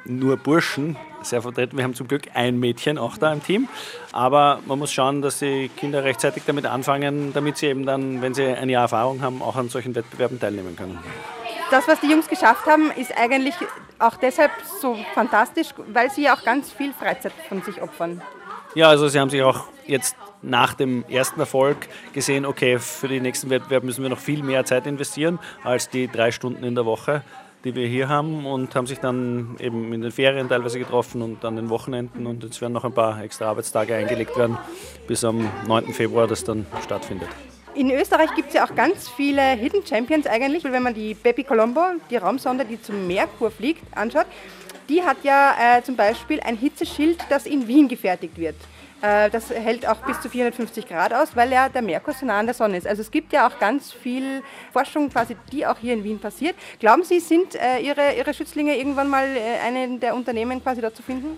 nur 0.05 0.37
Burschen 0.37 0.97
sehr 1.21 1.41
vertreten. 1.41 1.77
Wir 1.77 1.83
haben 1.83 1.93
zum 1.93 2.07
Glück 2.07 2.23
ein 2.33 2.59
Mädchen 2.59 2.97
auch 2.97 3.17
da 3.17 3.31
im 3.31 3.43
Team. 3.43 3.67
Aber 4.11 4.59
man 4.65 4.79
muss 4.79 4.91
schauen, 4.91 5.21
dass 5.21 5.39
die 5.39 5.69
Kinder 5.69 6.03
rechtzeitig 6.03 6.43
damit 6.45 6.65
anfangen, 6.65 7.33
damit 7.33 7.57
sie 7.57 7.67
eben 7.67 7.85
dann, 7.85 8.21
wenn 8.21 8.33
sie 8.33 8.45
ein 8.45 8.69
Jahr 8.69 8.83
Erfahrung 8.83 9.21
haben, 9.21 9.41
auch 9.41 9.55
an 9.55 9.69
solchen 9.69 9.95
Wettbewerben 9.95 10.39
teilnehmen 10.39 10.75
können. 10.75 10.99
Das, 11.71 11.87
was 11.87 11.99
die 12.01 12.07
Jungs 12.07 12.27
geschafft 12.27 12.65
haben, 12.67 12.91
ist 12.91 13.17
eigentlich 13.17 13.55
auch 13.99 14.15
deshalb 14.17 14.51
so 14.81 14.97
fantastisch, 15.13 15.69
weil 15.87 16.11
sie 16.11 16.23
ja 16.23 16.35
auch 16.35 16.43
ganz 16.43 16.71
viel 16.71 16.93
Freizeit 16.93 17.33
von 17.47 17.61
sich 17.63 17.81
opfern. 17.81 18.21
Ja, 18.75 18.89
also 18.89 19.07
sie 19.07 19.19
haben 19.19 19.29
sich 19.29 19.41
auch 19.41 19.65
jetzt 19.85 20.15
nach 20.41 20.73
dem 20.73 21.05
ersten 21.07 21.39
Erfolg 21.39 21.87
gesehen, 22.11 22.45
okay, 22.45 22.79
für 22.79 23.07
den 23.07 23.23
nächsten 23.23 23.49
Wettbewerb 23.49 23.83
müssen 23.83 24.03
wir 24.03 24.09
noch 24.09 24.19
viel 24.19 24.43
mehr 24.43 24.65
Zeit 24.65 24.85
investieren 24.87 25.39
als 25.63 25.89
die 25.89 26.07
drei 26.07 26.31
Stunden 26.31 26.63
in 26.63 26.75
der 26.75 26.85
Woche 26.85 27.23
die 27.63 27.75
wir 27.75 27.87
hier 27.87 28.09
haben 28.09 28.45
und 28.45 28.75
haben 28.75 28.87
sich 28.87 28.99
dann 28.99 29.55
eben 29.59 29.93
in 29.93 30.01
den 30.01 30.11
Ferien 30.11 30.49
teilweise 30.49 30.79
getroffen 30.79 31.21
und 31.21 31.45
an 31.45 31.55
den 31.55 31.69
Wochenenden 31.69 32.25
und 32.25 32.43
jetzt 32.43 32.61
werden 32.61 32.73
noch 32.73 32.83
ein 32.83 32.93
paar 32.93 33.23
extra 33.23 33.45
Arbeitstage 33.45 33.95
eingelegt 33.95 34.37
werden, 34.37 34.57
bis 35.07 35.23
am 35.23 35.49
9. 35.67 35.93
Februar 35.93 36.27
das 36.27 36.43
dann 36.43 36.65
stattfindet. 36.83 37.29
In 37.75 37.89
Österreich 37.89 38.29
gibt 38.35 38.49
es 38.49 38.55
ja 38.55 38.65
auch 38.65 38.75
ganz 38.75 39.09
viele 39.09 39.41
Hidden 39.41 39.85
Champions 39.85 40.27
eigentlich, 40.27 40.63
wenn 40.63 40.83
man 40.83 40.93
die 40.93 41.15
Bepi 41.15 41.43
Colombo, 41.43 41.81
die 42.09 42.17
Raumsonde, 42.17 42.65
die 42.65 42.79
zum 42.79 43.07
Merkur 43.07 43.49
fliegt, 43.49 43.81
anschaut. 43.97 44.27
Die 44.89 45.01
hat 45.01 45.17
ja 45.23 45.55
äh, 45.77 45.81
zum 45.81 45.95
Beispiel 45.95 46.39
ein 46.41 46.57
Hitzeschild, 46.57 47.17
das 47.29 47.45
in 47.45 47.67
Wien 47.67 47.87
gefertigt 47.87 48.37
wird. 48.37 48.55
Äh, 49.03 49.29
das 49.29 49.49
hält 49.49 49.85
auch 49.85 49.97
bis 49.97 50.21
zu 50.21 50.29
450 50.29 50.87
Grad 50.87 51.13
aus, 51.13 51.35
weil 51.35 51.51
ja 51.51 51.67
der 51.67 51.81
Merkur 51.81 52.13
so 52.13 52.25
nah 52.25 52.39
an 52.39 52.45
der 52.45 52.55
Sonne 52.55 52.77
ist. 52.77 52.87
Also 52.87 53.01
es 53.01 53.11
gibt 53.11 53.33
ja 53.33 53.47
auch 53.47 53.59
ganz 53.59 53.91
viel 53.91 54.41
Forschung, 54.71 55.09
quasi, 55.09 55.35
die 55.51 55.67
auch 55.67 55.77
hier 55.77 55.93
in 55.93 56.05
Wien 56.05 56.19
passiert. 56.19 56.55
Glauben 56.79 57.03
Sie, 57.03 57.19
sind 57.19 57.55
äh, 57.55 57.79
Ihre, 57.79 58.15
Ihre 58.17 58.33
Schützlinge 58.33 58.77
irgendwann 58.77 59.09
mal 59.09 59.25
äh, 59.25 59.59
einen 59.67 59.99
der 59.99 60.15
Unternehmen 60.15 60.63
quasi 60.63 60.79
dort 60.79 60.95
zu 60.95 61.03
finden? 61.03 61.37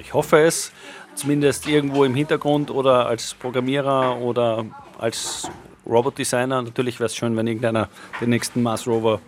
Ich 0.00 0.14
hoffe 0.14 0.38
es, 0.38 0.72
zumindest 1.14 1.66
irgendwo 1.68 2.04
im 2.04 2.14
Hintergrund 2.14 2.70
oder 2.70 3.06
als 3.06 3.34
Programmierer 3.34 4.16
oder 4.16 4.64
als 4.98 5.50
Robot-Designer. 5.84 6.62
Natürlich 6.62 6.98
wäre 6.98 7.06
es 7.06 7.16
schön, 7.16 7.36
wenn 7.36 7.46
irgendeiner 7.46 7.90
den 8.22 8.30
nächsten 8.30 8.62
Mars 8.62 8.86
Rover 8.86 9.20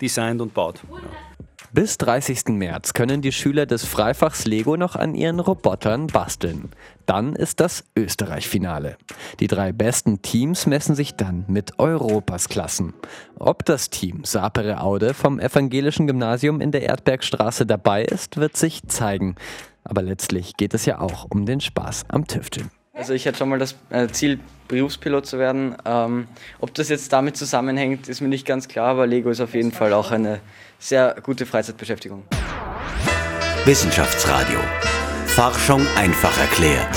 designt 0.00 0.40
und 0.40 0.54
baut. 0.54 0.80
Ja. 0.88 1.33
Bis 1.74 1.98
30. 1.98 2.50
März 2.50 2.92
können 2.92 3.20
die 3.20 3.32
Schüler 3.32 3.66
des 3.66 3.84
Freifachs 3.84 4.44
Lego 4.44 4.76
noch 4.76 4.94
an 4.94 5.16
ihren 5.16 5.40
Robotern 5.40 6.06
basteln. 6.06 6.70
Dann 7.04 7.34
ist 7.34 7.58
das 7.58 7.82
Österreich-Finale. 7.96 8.96
Die 9.40 9.48
drei 9.48 9.72
besten 9.72 10.22
Teams 10.22 10.66
messen 10.66 10.94
sich 10.94 11.16
dann 11.16 11.44
mit 11.48 11.80
Europas 11.80 12.48
Klassen. 12.48 12.94
Ob 13.40 13.64
das 13.64 13.90
Team 13.90 14.22
Sapere 14.22 14.82
Aude 14.82 15.14
vom 15.14 15.40
Evangelischen 15.40 16.06
Gymnasium 16.06 16.60
in 16.60 16.70
der 16.70 16.82
Erdbergstraße 16.82 17.66
dabei 17.66 18.04
ist, 18.04 18.36
wird 18.36 18.56
sich 18.56 18.84
zeigen. 18.86 19.34
Aber 19.82 20.02
letztlich 20.02 20.56
geht 20.56 20.74
es 20.74 20.86
ja 20.86 21.00
auch 21.00 21.26
um 21.28 21.44
den 21.44 21.60
Spaß 21.60 22.04
am 22.06 22.28
Tüfteln. 22.28 22.70
Also 22.94 23.12
ich 23.12 23.26
hatte 23.26 23.38
schon 23.38 23.48
mal 23.48 23.58
das 23.58 23.74
äh, 23.90 24.06
Ziel, 24.08 24.38
Berufspilot 24.68 25.26
zu 25.26 25.38
werden. 25.38 25.76
Ähm, 25.84 26.28
ob 26.60 26.72
das 26.74 26.88
jetzt 26.88 27.12
damit 27.12 27.36
zusammenhängt, 27.36 28.08
ist 28.08 28.20
mir 28.20 28.28
nicht 28.28 28.46
ganz 28.46 28.68
klar, 28.68 28.88
aber 28.88 29.06
Lego 29.06 29.30
ist 29.30 29.40
auf 29.40 29.52
jeden 29.52 29.72
Fall 29.72 29.92
auch 29.92 30.10
eine 30.10 30.40
sehr 30.78 31.16
gute 31.22 31.44
Freizeitbeschäftigung. 31.44 32.22
Wissenschaftsradio. 33.64 34.60
Forschung 35.26 35.84
einfach 35.96 36.38
erklärt. 36.38 36.96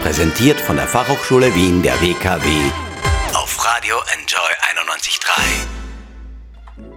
Präsentiert 0.00 0.60
von 0.60 0.76
der 0.76 0.86
Fachhochschule 0.86 1.54
Wien 1.54 1.82
der 1.82 2.00
WKW 2.00 2.46
auf 3.46 3.64
Radio 3.64 3.96
Enjoy 4.12 4.50
91.3. 4.74 5.75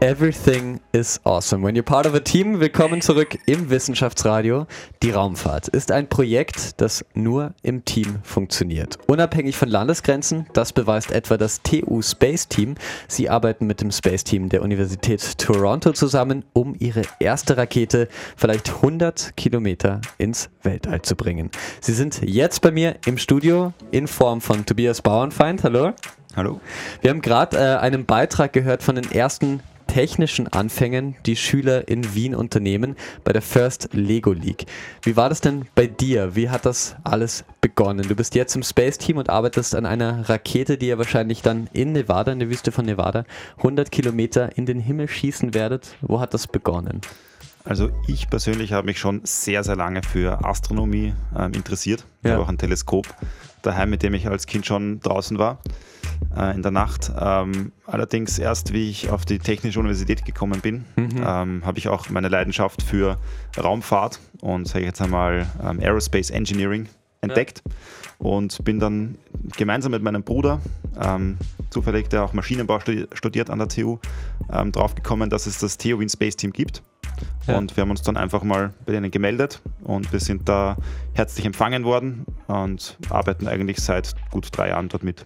Everything 0.01 0.79
is 0.93 1.19
awesome. 1.25 1.61
When 1.61 1.75
you're 1.75 1.83
part 1.83 2.05
of 2.05 2.13
a 2.13 2.21
team, 2.21 2.61
willkommen 2.61 3.01
zurück 3.01 3.37
im 3.47 3.69
Wissenschaftsradio. 3.69 4.65
Die 5.03 5.11
Raumfahrt 5.11 5.67
ist 5.67 5.91
ein 5.91 6.07
Projekt, 6.07 6.79
das 6.79 7.03
nur 7.15 7.53
im 7.63 7.83
Team 7.83 8.19
funktioniert. 8.23 8.97
Unabhängig 9.07 9.57
von 9.57 9.67
Landesgrenzen, 9.67 10.45
das 10.53 10.71
beweist 10.71 11.11
etwa 11.11 11.35
das 11.35 11.61
TU 11.63 12.01
Space 12.01 12.47
Team. 12.47 12.75
Sie 13.09 13.29
arbeiten 13.29 13.67
mit 13.67 13.81
dem 13.81 13.91
Space 13.91 14.23
Team 14.23 14.47
der 14.47 14.61
Universität 14.61 15.37
Toronto 15.37 15.91
zusammen, 15.91 16.45
um 16.53 16.77
ihre 16.79 17.01
erste 17.19 17.57
Rakete 17.57 18.07
vielleicht 18.37 18.75
100 18.75 19.35
Kilometer 19.35 19.99
ins 20.17 20.49
Weltall 20.63 21.01
zu 21.01 21.17
bringen. 21.17 21.51
Sie 21.81 21.93
sind 21.93 22.21
jetzt 22.23 22.61
bei 22.61 22.71
mir 22.71 22.95
im 23.05 23.17
Studio 23.17 23.73
in 23.91 24.07
Form 24.07 24.39
von 24.39 24.65
Tobias 24.65 25.01
Bauernfeind. 25.01 25.65
Hallo. 25.65 25.91
Hallo. 26.37 26.61
Wir 27.01 27.09
haben 27.09 27.21
gerade 27.21 27.57
äh, 27.57 27.75
einen 27.79 28.05
Beitrag 28.05 28.53
gehört 28.53 28.81
von 28.81 28.95
den 28.95 29.11
ersten 29.11 29.61
technischen 29.89 30.47
Anfängen 30.47 31.15
die 31.25 31.35
Schüler 31.35 31.87
in 31.87 32.13
Wien 32.15 32.35
unternehmen 32.35 32.95
bei 33.23 33.33
der 33.33 33.41
First 33.41 33.89
Lego 33.91 34.31
League. 34.31 34.65
Wie 35.01 35.17
war 35.17 35.29
das 35.29 35.41
denn 35.41 35.65
bei 35.75 35.87
dir? 35.87 36.35
Wie 36.35 36.49
hat 36.49 36.65
das 36.65 36.95
alles 37.03 37.43
begonnen? 37.59 38.07
Du 38.07 38.15
bist 38.15 38.35
jetzt 38.35 38.55
im 38.55 38.63
Space 38.63 38.97
Team 38.99 39.17
und 39.17 39.29
arbeitest 39.29 39.75
an 39.75 39.85
einer 39.85 40.29
Rakete, 40.29 40.77
die 40.77 40.87
ihr 40.87 40.97
wahrscheinlich 40.97 41.41
dann 41.41 41.67
in 41.73 41.91
Nevada, 41.91 42.31
in 42.31 42.39
der 42.39 42.49
Wüste 42.49 42.71
von 42.71 42.85
Nevada, 42.85 43.25
100 43.57 43.91
Kilometer 43.91 44.55
in 44.57 44.65
den 44.65 44.79
Himmel 44.79 45.07
schießen 45.09 45.53
werdet. 45.53 45.95
Wo 46.01 46.19
hat 46.19 46.33
das 46.33 46.47
begonnen? 46.47 47.01
Also 47.65 47.89
ich 48.07 48.29
persönlich 48.29 48.71
habe 48.73 48.85
mich 48.85 48.99
schon 48.99 49.21
sehr, 49.25 49.63
sehr 49.63 49.75
lange 49.75 50.01
für 50.01 50.45
Astronomie 50.45 51.13
ähm, 51.37 51.53
interessiert. 51.53 52.05
Ich 52.21 52.27
Ja. 52.27 52.33
habe 52.35 52.43
auch 52.43 52.49
ein 52.49 52.57
Teleskop 52.57 53.05
daheim, 53.61 53.89
mit 53.89 54.03
dem 54.03 54.13
ich 54.13 54.27
als 54.27 54.45
Kind 54.47 54.65
schon 54.65 54.99
draußen 55.01 55.37
war 55.37 55.59
äh, 56.35 56.53
in 56.55 56.61
der 56.61 56.71
Nacht. 56.71 57.11
Ähm, 57.19 57.71
allerdings 57.85 58.39
erst, 58.39 58.73
wie 58.73 58.89
ich 58.89 59.09
auf 59.09 59.25
die 59.25 59.39
Technische 59.39 59.79
Universität 59.79 60.25
gekommen 60.25 60.61
bin, 60.61 60.85
ähm, 60.97 61.63
habe 61.65 61.77
ich 61.77 61.87
auch 61.87 62.09
meine 62.09 62.29
Leidenschaft 62.29 62.81
für 62.83 63.17
Raumfahrt 63.57 64.19
und 64.41 64.67
sage 64.67 64.81
ich 64.81 64.85
jetzt 64.87 65.01
einmal 65.01 65.45
ähm, 65.63 65.79
Aerospace 65.79 66.29
Engineering 66.31 66.87
entdeckt 67.21 67.61
und 68.17 68.63
bin 68.63 68.79
dann 68.79 69.15
gemeinsam 69.57 69.91
mit 69.91 70.01
meinem 70.03 70.23
Bruder, 70.23 70.61
ähm, 71.01 71.37
zufällig 71.69 72.09
der 72.09 72.23
auch 72.23 72.33
Maschinenbau 72.33 72.77
studi- 72.77 73.07
studiert 73.13 73.49
an 73.49 73.59
der 73.59 73.67
TU, 73.67 73.97
ähm, 74.51 74.71
draufgekommen, 74.71 75.29
dass 75.29 75.45
es 75.45 75.57
das 75.59 75.77
TU 75.77 75.99
Wien 75.99 76.09
Space 76.09 76.35
Team 76.37 76.53
gibt. 76.53 76.81
Ja. 77.47 77.57
Und 77.57 77.75
wir 77.75 77.81
haben 77.81 77.91
uns 77.91 78.01
dann 78.01 78.17
einfach 78.17 78.43
mal 78.43 78.73
bei 78.85 78.93
denen 78.93 79.11
gemeldet 79.11 79.61
und 79.83 80.11
wir 80.11 80.19
sind 80.19 80.47
da 80.47 80.77
herzlich 81.13 81.45
empfangen 81.45 81.83
worden 81.83 82.25
und 82.47 82.97
arbeiten 83.09 83.47
eigentlich 83.47 83.79
seit 83.79 84.13
gut 84.31 84.47
drei 84.51 84.69
Jahren 84.69 84.89
dort 84.89 85.03
mit. 85.03 85.25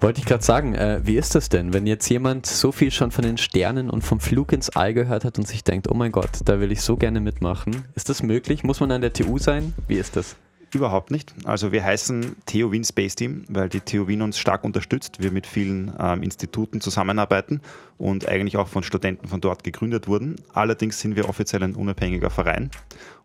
Wollte 0.00 0.20
ich 0.20 0.26
gerade 0.26 0.44
sagen, 0.44 0.74
äh, 0.74 1.00
wie 1.04 1.16
ist 1.16 1.34
das 1.34 1.48
denn, 1.48 1.72
wenn 1.72 1.86
jetzt 1.86 2.08
jemand 2.08 2.46
so 2.46 2.72
viel 2.72 2.90
schon 2.90 3.10
von 3.10 3.24
den 3.24 3.36
Sternen 3.36 3.90
und 3.90 4.02
vom 4.02 4.20
Flug 4.20 4.52
ins 4.52 4.70
All 4.70 4.94
gehört 4.94 5.24
hat 5.24 5.38
und 5.38 5.46
sich 5.46 5.64
denkt, 5.64 5.90
oh 5.90 5.94
mein 5.94 6.12
Gott, 6.12 6.30
da 6.44 6.60
will 6.60 6.72
ich 6.72 6.80
so 6.80 6.96
gerne 6.96 7.20
mitmachen. 7.20 7.84
Ist 7.94 8.08
das 8.08 8.22
möglich? 8.22 8.64
Muss 8.64 8.80
man 8.80 8.90
an 8.92 9.00
der 9.00 9.12
TU 9.12 9.38
sein? 9.38 9.74
Wie 9.86 9.96
ist 9.96 10.16
das? 10.16 10.36
Überhaupt 10.74 11.10
nicht. 11.10 11.34
Also 11.44 11.72
wir 11.72 11.82
heißen 11.82 12.36
Theo 12.46 12.72
Wien 12.72 12.84
Space 12.84 13.14
Team, 13.14 13.44
weil 13.48 13.68
die 13.68 13.80
Theo 13.80 14.06
Wien 14.06 14.22
uns 14.22 14.38
stark 14.38 14.64
unterstützt. 14.64 15.22
Wir 15.22 15.30
mit 15.30 15.46
vielen 15.46 15.92
ähm, 15.98 16.22
Instituten 16.22 16.80
zusammenarbeiten 16.80 17.60
und 17.96 18.28
eigentlich 18.28 18.56
auch 18.56 18.68
von 18.68 18.82
Studenten 18.82 19.28
von 19.28 19.40
dort 19.40 19.64
gegründet 19.64 20.08
wurden. 20.08 20.36
Allerdings 20.52 21.00
sind 21.00 21.16
wir 21.16 21.28
offiziell 21.28 21.62
ein 21.62 21.74
unabhängiger 21.74 22.30
Verein 22.30 22.70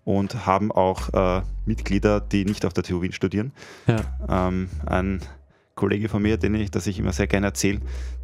und 0.05 0.45
haben 0.45 0.71
auch 0.71 1.13
äh, 1.13 1.41
Mitglieder, 1.65 2.21
die 2.21 2.45
nicht 2.45 2.65
auf 2.65 2.73
der 2.73 2.83
TU 2.83 3.01
Wien 3.01 3.11
studieren. 3.11 3.51
Ja. 3.87 4.47
Ähm, 4.47 4.69
ein 4.85 5.21
Kollege 5.75 6.07
von 6.07 6.21
mir, 6.21 6.37
den 6.37 6.55
ich, 6.55 6.71
das 6.71 6.87
ich 6.87 6.99
immer 6.99 7.13
sehr 7.13 7.27
gerne 7.27 7.47
erzähle, 7.47 7.81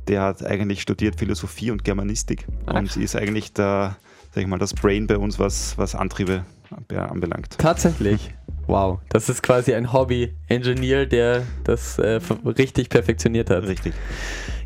der 0.08 0.22
hat 0.22 0.46
eigentlich 0.46 0.82
studiert 0.82 1.18
Philosophie 1.18 1.72
und 1.72 1.84
Germanistik 1.84 2.46
Ach. 2.66 2.76
und 2.76 2.96
ist 2.96 3.16
eigentlich 3.16 3.54
der, 3.54 3.98
sag 4.34 4.42
ich 4.42 4.48
mal, 4.48 4.60
das 4.60 4.74
Brain 4.74 5.08
bei 5.08 5.18
uns, 5.18 5.40
was, 5.40 5.78
was 5.78 5.96
Antriebe 5.96 6.46
anbelangt. 6.96 7.58
Tatsächlich. 7.58 8.34
Wow, 8.70 9.00
das 9.10 9.30
ist 9.30 9.42
quasi 9.42 9.74
ein 9.74 9.92
Hobby-Engineer, 9.92 11.08
der 11.08 11.42
das 11.64 11.98
äh, 11.98 12.20
richtig 12.46 12.90
perfektioniert 12.90 13.50
hat. 13.50 13.64
Richtig. 13.64 13.96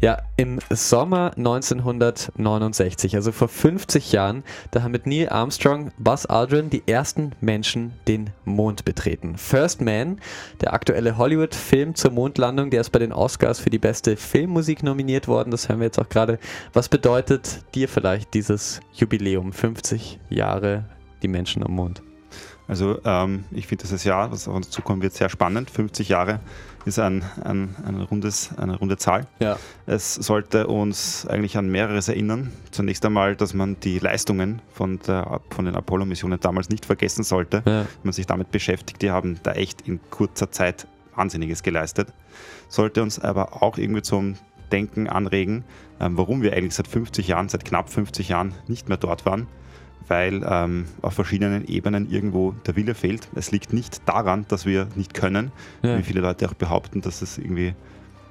Ja, 0.01 0.17
im 0.35 0.59
Sommer 0.69 1.31
1969, 1.37 3.15
also 3.15 3.31
vor 3.31 3.47
50 3.47 4.11
Jahren, 4.11 4.43
da 4.71 4.83
haben 4.83 4.91
mit 4.91 5.07
Neil 5.07 5.29
Armstrong, 5.29 5.93
Buzz 5.97 6.25
Aldrin 6.25 6.69
die 6.69 6.83
ersten 6.85 7.31
Menschen 7.39 7.93
den 8.09 8.31
Mond 8.43 8.83
betreten. 8.83 9.37
First 9.37 9.79
Man, 9.79 10.19
der 10.59 10.73
aktuelle 10.73 11.17
Hollywood-Film 11.17 11.95
zur 11.95 12.11
Mondlandung, 12.11 12.71
der 12.71 12.81
ist 12.81 12.89
bei 12.89 12.99
den 12.99 13.13
Oscars 13.13 13.61
für 13.61 13.69
die 13.69 13.79
beste 13.79 14.17
Filmmusik 14.17 14.83
nominiert 14.83 15.29
worden. 15.29 15.51
Das 15.51 15.69
hören 15.69 15.79
wir 15.79 15.85
jetzt 15.85 15.99
auch 15.99 16.09
gerade. 16.09 16.39
Was 16.73 16.89
bedeutet 16.89 17.63
dir 17.73 17.87
vielleicht 17.87 18.33
dieses 18.33 18.81
Jubiläum? 18.91 19.53
50 19.53 20.19
Jahre 20.29 20.83
die 21.21 21.29
Menschen 21.29 21.63
am 21.63 21.71
Mond. 21.71 22.03
Also 22.67 22.99
ähm, 23.03 23.43
ich 23.51 23.67
finde 23.67 23.83
dieses 23.83 24.03
Jahr, 24.03 24.31
was 24.31 24.47
auf 24.47 24.55
uns 24.55 24.69
zukommen 24.69 25.01
wird, 25.01 25.13
sehr 25.13 25.29
spannend. 25.29 25.69
50 25.69 26.09
Jahre 26.09 26.39
ist 26.85 26.99
ein, 26.99 27.23
ein, 27.43 27.75
ein 27.85 28.01
rundes, 28.01 28.51
eine 28.57 28.77
runde 28.77 28.97
Zahl. 28.97 29.27
Ja. 29.39 29.57
Es 29.85 30.15
sollte 30.15 30.67
uns 30.67 31.27
eigentlich 31.27 31.57
an 31.57 31.69
mehreres 31.69 32.07
erinnern. 32.07 32.51
Zunächst 32.71 33.05
einmal, 33.05 33.35
dass 33.35 33.53
man 33.53 33.79
die 33.81 33.99
Leistungen 33.99 34.61
von, 34.71 34.99
der, 34.99 35.41
von 35.49 35.65
den 35.65 35.75
Apollo-Missionen 35.75 36.39
damals 36.39 36.69
nicht 36.69 36.85
vergessen 36.85 37.23
sollte. 37.23 37.63
Ja. 37.65 37.81
Wenn 37.81 37.87
man 38.03 38.13
sich 38.13 38.25
damit 38.25 38.51
beschäftigt, 38.51 39.01
die 39.01 39.11
haben 39.11 39.39
da 39.43 39.53
echt 39.53 39.81
in 39.87 39.99
kurzer 40.09 40.51
Zeit 40.51 40.87
Wahnsinniges 41.15 41.63
geleistet. 41.63 42.09
Sollte 42.69 43.03
uns 43.03 43.19
aber 43.19 43.61
auch 43.61 43.77
irgendwie 43.77 44.01
zum 44.01 44.35
Denken 44.71 45.07
anregen, 45.07 45.63
ähm, 45.99 46.17
warum 46.17 46.41
wir 46.41 46.53
eigentlich 46.53 46.73
seit 46.73 46.87
50 46.87 47.27
Jahren, 47.27 47.49
seit 47.49 47.65
knapp 47.65 47.89
50 47.89 48.29
Jahren 48.29 48.55
nicht 48.67 48.89
mehr 48.89 48.97
dort 48.97 49.25
waren 49.25 49.47
weil 50.07 50.43
ähm, 50.47 50.85
auf 51.01 51.13
verschiedenen 51.13 51.65
Ebenen 51.67 52.09
irgendwo 52.09 52.51
der 52.65 52.75
Wille 52.75 52.95
fehlt. 52.95 53.27
Es 53.35 53.51
liegt 53.51 53.73
nicht 53.73 54.07
daran, 54.07 54.45
dass 54.47 54.65
wir 54.65 54.87
nicht 54.95 55.13
können, 55.13 55.51
ja. 55.81 55.97
wie 55.97 56.03
viele 56.03 56.21
Leute 56.21 56.47
auch 56.49 56.53
behaupten, 56.53 57.01
dass 57.01 57.21
es 57.21 57.37
irgendwie, 57.37 57.73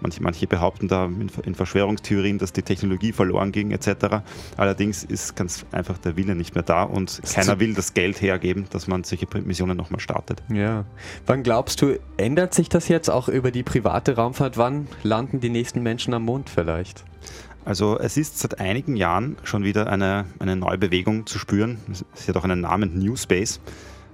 manche, 0.00 0.22
manche 0.22 0.46
behaupten 0.46 0.88
da 0.88 1.06
in, 1.06 1.30
in 1.44 1.54
Verschwörungstheorien, 1.54 2.38
dass 2.38 2.52
die 2.52 2.62
Technologie 2.62 3.12
verloren 3.12 3.52
ging 3.52 3.70
etc. 3.70 4.22
Allerdings 4.56 5.04
ist 5.04 5.36
ganz 5.36 5.64
einfach 5.72 5.98
der 5.98 6.16
Wille 6.16 6.34
nicht 6.34 6.54
mehr 6.54 6.64
da 6.64 6.82
und 6.82 7.22
das 7.22 7.34
keiner 7.34 7.60
will 7.60 7.74
das 7.74 7.94
Geld 7.94 8.20
hergeben, 8.20 8.66
dass 8.70 8.86
man 8.86 9.04
solche 9.04 9.26
Missionen 9.44 9.76
nochmal 9.76 10.00
startet. 10.00 10.42
Ja. 10.52 10.84
Wann 11.26 11.42
glaubst 11.42 11.80
du, 11.82 11.98
ändert 12.16 12.54
sich 12.54 12.68
das 12.68 12.88
jetzt 12.88 13.08
auch 13.08 13.28
über 13.28 13.50
die 13.50 13.62
private 13.62 14.16
Raumfahrt? 14.16 14.58
Wann 14.58 14.88
landen 15.02 15.40
die 15.40 15.50
nächsten 15.50 15.82
Menschen 15.82 16.14
am 16.14 16.24
Mond 16.24 16.50
vielleicht? 16.50 17.04
Also 17.64 17.98
es 17.98 18.16
ist 18.16 18.38
seit 18.38 18.58
einigen 18.60 18.96
Jahren 18.96 19.36
schon 19.44 19.62
wieder 19.64 19.86
eine, 19.86 20.26
eine 20.38 20.56
neue 20.56 20.78
Bewegung 20.78 21.26
zu 21.26 21.38
spüren. 21.38 21.78
Es 22.14 22.28
hat 22.28 22.36
auch 22.36 22.44
einen 22.44 22.60
Namen 22.60 22.98
New 22.98 23.16
Space, 23.16 23.60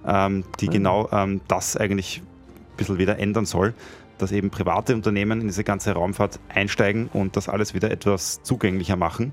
ähm, 0.06 0.44
die 0.61 0.66
mhm. 0.66 0.72
genau 0.72 1.08
ähm, 1.12 1.40
das 1.48 1.76
eigentlich 1.76 2.20
ein 2.20 2.76
bisschen 2.76 2.98
wieder 2.98 3.18
ändern 3.18 3.46
soll, 3.46 3.74
dass 4.18 4.32
eben 4.32 4.50
private 4.50 4.94
Unternehmen 4.94 5.40
in 5.40 5.46
diese 5.46 5.64
ganze 5.64 5.92
Raumfahrt 5.92 6.38
einsteigen 6.48 7.08
und 7.12 7.37
das 7.37 7.48
alles 7.48 7.72
wieder 7.72 7.90
etwas 7.90 8.42
zugänglicher 8.42 8.96
machen. 8.96 9.32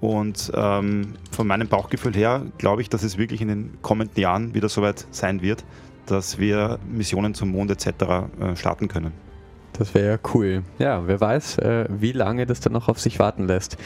Und 0.00 0.52
ähm, 0.54 1.14
von 1.32 1.46
meinem 1.48 1.66
Bauchgefühl 1.66 2.14
her 2.14 2.42
glaube 2.58 2.82
ich, 2.82 2.88
dass 2.88 3.02
es 3.02 3.18
wirklich 3.18 3.40
in 3.40 3.48
den 3.48 3.78
kommenden 3.82 4.20
Jahren 4.20 4.54
wieder 4.54 4.68
soweit 4.68 5.06
sein 5.10 5.42
wird, 5.42 5.64
dass 6.06 6.38
wir 6.38 6.78
Missionen 6.88 7.34
zum 7.34 7.50
Mond 7.50 7.72
etc. 7.72 7.88
Äh, 8.40 8.56
starten 8.56 8.86
können. 8.86 9.12
Das 9.78 9.94
wäre 9.94 10.08
ja 10.08 10.18
cool. 10.34 10.64
Ja, 10.78 11.06
wer 11.06 11.20
weiß, 11.20 11.58
äh, 11.58 11.86
wie 11.88 12.12
lange 12.12 12.46
das 12.46 12.60
dann 12.60 12.72
noch 12.72 12.88
auf 12.88 12.98
sich 12.98 13.20
warten 13.20 13.46
lässt. 13.46 13.76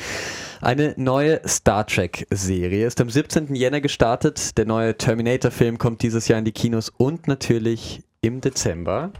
Eine 0.62 0.94
neue 0.96 1.46
Star 1.46 1.86
Trek-Serie 1.86 2.86
ist 2.86 3.00
am 3.00 3.10
17. 3.10 3.54
Jänner 3.54 3.80
gestartet. 3.80 4.56
Der 4.56 4.64
neue 4.64 4.96
Terminator-Film 4.96 5.76
kommt 5.76 6.02
dieses 6.02 6.28
Jahr 6.28 6.38
in 6.38 6.46
die 6.46 6.52
Kinos 6.52 6.88
und 6.88 7.28
natürlich 7.28 8.02
im 8.22 8.40
Dezember. 8.40 9.12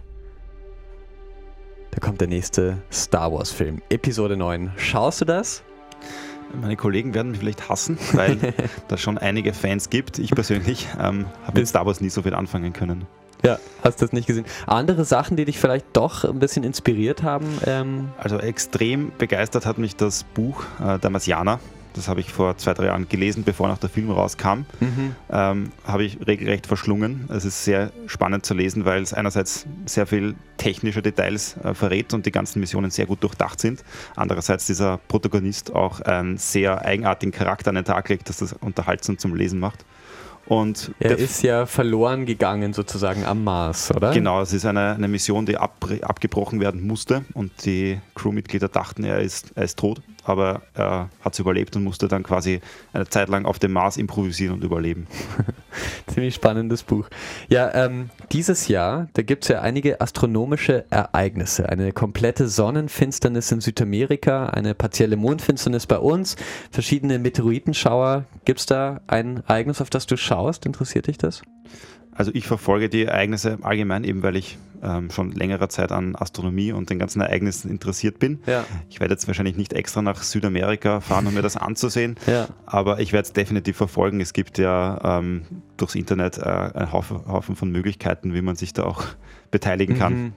Da 1.91 1.99
kommt 2.01 2.23
der 2.23 2.29
nächste 2.29 2.79
Star 2.91 3.31
Wars-Film, 3.33 3.83
Episode 3.91 4.39
9. 4.39 4.73
Schaust 4.77 5.21
du 5.21 5.25
das? 5.27 5.63
Meine 6.59 6.77
Kollegen 6.77 7.13
werden 7.13 7.33
mich 7.33 7.41
vielleicht 7.41 7.69
hassen, 7.69 7.99
weil 8.13 8.39
da 8.89 8.97
schon 8.97 9.19
einige 9.19 9.53
Fans 9.53 9.91
gibt. 9.91 10.19
Ich 10.19 10.31
persönlich 10.31 10.89
ähm, 10.99 11.27
habe 11.45 11.61
mit 11.61 11.69
Star 11.69 11.85
Wars 11.85 12.01
nie 12.01 12.09
so 12.09 12.23
viel 12.23 12.35
anfangen 12.35 12.73
können. 12.73 13.07
Ja, 13.45 13.59
hast 13.83 14.01
du 14.01 14.07
das 14.07 14.13
nicht 14.13 14.27
gesehen. 14.27 14.45
Andere 14.67 15.05
Sachen, 15.05 15.37
die 15.37 15.45
dich 15.45 15.59
vielleicht 15.59 15.87
doch 15.95 16.25
ein 16.25 16.39
bisschen 16.39 16.63
inspiriert 16.65 17.23
haben? 17.23 17.47
Ähm 17.67 18.09
also 18.19 18.39
extrem 18.39 19.13
begeistert 19.19 19.67
hat 19.67 19.79
mich 19.79 19.97
das 19.97 20.25
Buch 20.25 20.63
äh, 20.81 20.99
Der 20.99 21.11
Marsianer. 21.11 21.59
Das 21.95 22.09
habe 22.09 22.21
ich 22.21 22.33
vor 22.33 22.57
zwei, 22.57 22.73
drei 22.73 22.87
Jahren 22.87 23.09
gelesen, 23.09 23.45
bevor 23.45 23.69
noch 23.69 23.79
der 23.79 23.91
Film 23.91 24.11
rauskam. 24.11 24.65
Mhm. 24.81 25.15
Ähm, 25.31 25.73
habe 25.85 26.05
ich 26.05 26.27
regelrecht 26.27 26.67
verschlungen. 26.67 27.29
Es 27.29 27.45
ist 27.45 27.65
sehr 27.65 27.93
spannend 28.07 28.47
zu 28.47 28.55
lesen, 28.55 28.85
weil 28.85 29.03
es 29.03 29.13
einerseits 29.13 29.67
sehr 29.85 30.07
viel 30.07 30.35
technische 30.57 31.03
Details 31.03 31.57
äh, 31.63 31.75
verrät 31.75 32.15
und 32.15 32.25
die 32.25 32.33
ganzen 32.33 32.61
Missionen 32.61 32.91
sehr 32.91 33.07
gut 33.07 33.23
durchdacht 33.23 33.61
sind. 33.61 33.85
Andererseits 34.17 34.67
dieser 34.67 34.99
Protagonist 35.09 35.75
auch 35.75 36.01
einen 36.01 36.39
sehr 36.39 36.83
eigenartigen 36.83 37.33
Charakter 37.33 37.69
an 37.71 37.75
den 37.75 37.85
Tag 37.85 38.09
legt, 38.09 38.29
dass 38.29 38.39
das 38.39 38.55
unterhaltsam 38.55 39.19
zum 39.19 39.35
Lesen 39.35 39.61
macht. 39.61 39.85
Und 40.47 40.93
er 40.99 41.19
ist 41.19 41.43
ja 41.43 41.67
verloren 41.67 42.27
gegangen 42.27 42.73
sozusagen 42.73 43.25
am 43.25 43.45
Mars, 43.45 43.91
oder? 43.95 44.13
Genau, 44.13 44.41
es 44.41 44.53
ist 44.53 44.67
eine, 44.67 44.95
eine 44.95 45.09
Mission, 45.09 45.47
die 45.47 45.57
ab, 45.57 45.87
abgebrochen 46.03 46.61
werden 46.61 46.87
musste 46.87 47.25
und 47.35 47.65
die 47.65 48.01
Crewmitglieder 48.15 48.69
dachten, 48.69 49.05
er 49.05 49.21
ist, 49.21 49.53
er 49.55 49.65
ist 49.65 49.79
tot, 49.79 50.03
aber 50.25 50.63
er 50.75 51.11
hat 51.21 51.33
es 51.33 51.39
überlebt 51.39 51.75
und 51.77 51.85
musste 51.85 52.09
dann 52.09 52.23
quasi 52.23 52.61
eine 52.93 53.09
Zeit 53.09 53.29
lang 53.29 53.45
auf 53.45 53.59
dem 53.59 53.73
Mars 53.73 53.97
improvisieren 53.97 54.55
und 54.55 54.65
überleben. 54.65 55.07
Ziemlich 56.07 56.35
spannendes 56.35 56.83
Buch. 56.83 57.09
Ja, 57.49 57.75
ähm, 57.75 58.11
dieses 58.31 58.69
Jahr, 58.69 59.09
da 59.15 59.23
gibt 59.23 59.45
es 59.45 59.49
ja 59.49 59.61
einige 59.61 60.01
astronomische 60.01 60.85
Ereignisse. 60.91 61.69
Eine 61.69 61.93
komplette 61.93 62.49
Sonnenfinsternis 62.49 63.51
in 63.53 63.61
Südamerika, 63.61 64.47
eine 64.47 64.75
partielle 64.75 65.17
Mondfinsternis 65.17 65.87
bei 65.87 65.99
uns, 65.99 66.37
verschiedene 66.71 67.19
Meteoritenschauer. 67.19 68.25
Gibt 68.45 68.61
es 68.61 68.67
da 68.67 69.01
ein 69.07 69.43
Ereignis, 69.49 69.81
auf 69.81 69.91
das 69.91 70.07
du 70.07 70.17
schaust? 70.17 70.67
Interessiert 70.67 71.07
dich 71.07 71.19
das? 71.19 71.43
Also 72.15 72.31
ich 72.35 72.47
verfolge 72.47 72.89
die 72.89 73.05
Ereignisse 73.05 73.59
allgemein, 73.63 74.05
eben 74.05 74.23
weil 74.23 74.37
ich 74.37 74.59
ähm, 74.83 75.11
schon 75.11 75.33
längere 75.33 75.69
Zeit 75.69 75.93
an 75.93 76.15
Astronomie 76.17 76.73
und 76.73 76.91
den 76.91 76.99
ganzen 76.99 77.21
Ereignissen 77.21 77.71
interessiert 77.71 78.19
bin. 78.19 78.41
Ja. 78.47 78.65
Ich 78.91 79.01
werde 79.01 79.15
jetzt 79.15 79.27
wahrscheinlich 79.27 79.57
nicht 79.57 79.73
extra 79.73 80.03
nach 80.03 80.23
Südamerika 80.23 81.01
fahren, 81.01 81.27
um 81.27 81.35
mir 81.35 81.43
das 81.43 81.57
anzusehen, 81.57 82.17
ja. 82.27 82.49
aber 82.67 83.01
ich 83.01 83.13
werde 83.13 83.27
es 83.27 83.33
definitiv 83.33 83.77
verfolgen. 83.77 84.21
Es 84.21 84.33
gibt 84.33 84.59
ja 84.59 85.19
ähm, 85.19 85.43
durchs 85.77 85.95
Internet 85.95 86.39
äh, 86.39 86.43
einen 86.43 86.93
Haufen, 86.93 87.27
Haufen, 87.27 87.57
von 87.57 87.71
Möglichkeiten, 87.71 88.35
wie 88.35 88.43
man 88.43 88.57
sich 88.57 88.73
da 88.73 88.85
auch 88.85 89.05
beteiligen 89.51 89.97
kann. 89.97 90.15
Mhm. 90.15 90.33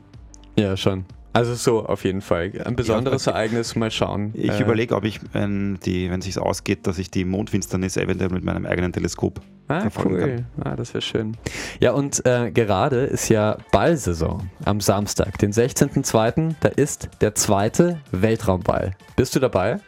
Ja, 0.58 0.78
schon. 0.78 1.06
Also 1.36 1.54
so 1.54 1.86
auf 1.86 2.06
jeden 2.06 2.22
Fall. 2.22 2.54
Ein 2.64 2.78
besonderes 2.78 3.26
ja, 3.26 3.34
Ereignis, 3.34 3.76
mal 3.76 3.92
schauen. 3.92 4.32
Ich 4.36 4.52
äh, 4.52 4.64
überlege, 4.64 4.96
ob 4.96 5.04
ich, 5.04 5.20
wenn 5.34 5.78
es 5.84 6.24
sich 6.24 6.40
ausgeht, 6.40 6.88
dass 6.88 6.98
ich 6.98 7.12
die 7.12 7.26
Mondfinsternis 7.26 7.98
eventuell 7.98 8.30
mit 8.30 8.46
meinem 8.46 8.66
eigenen 8.66 8.94
Teleskop 8.94 9.42
ah, 9.68 9.82
verfolgen 9.82 10.14
cool. 10.14 10.46
kann. 10.56 10.64
Ah, 10.64 10.76
das 10.78 10.94
wäre 10.94 11.02
schön. 11.02 11.36
Ja, 11.82 11.92
und 11.92 12.26
äh, 12.26 12.52
gerade 12.52 13.02
ist 13.02 13.28
ja 13.28 13.58
Ballsaison 13.74 14.50
am 14.64 14.80
Samstag, 14.80 15.38
den 15.40 15.52
16.02. 15.52 16.56
Da 16.62 16.70
ist 16.70 17.10
der 17.20 17.36
zweite 17.36 18.00
Weltraumball. 18.12 18.96
Bist 19.18 19.36
du 19.36 19.42
dabei? 19.42 19.82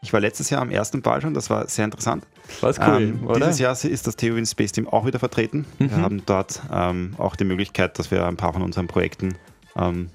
Ich 0.00 0.14
war 0.14 0.20
letztes 0.20 0.48
Jahr 0.48 0.62
am 0.62 0.70
ersten 0.70 1.02
Ball 1.02 1.20
schon, 1.20 1.34
das 1.34 1.50
war 1.50 1.68
sehr 1.68 1.84
interessant. 1.84 2.26
War 2.62 2.70
cool, 2.70 3.02
ähm, 3.02 3.26
oder? 3.26 3.40
Dieses 3.40 3.58
Jahr 3.58 3.72
ist 3.72 4.06
das 4.06 4.16
Theorin 4.16 4.46
Space 4.46 4.72
Team 4.72 4.88
auch 4.88 5.04
wieder 5.04 5.18
vertreten. 5.18 5.66
Mhm. 5.78 5.90
Wir 5.90 5.98
haben 5.98 6.22
dort 6.24 6.62
ähm, 6.72 7.12
auch 7.18 7.36
die 7.36 7.44
Möglichkeit, 7.44 7.98
dass 7.98 8.10
wir 8.10 8.24
ein 8.24 8.38
paar 8.38 8.54
von 8.54 8.62
unseren 8.62 8.86
Projekten 8.86 9.34
ähm, 9.76 10.08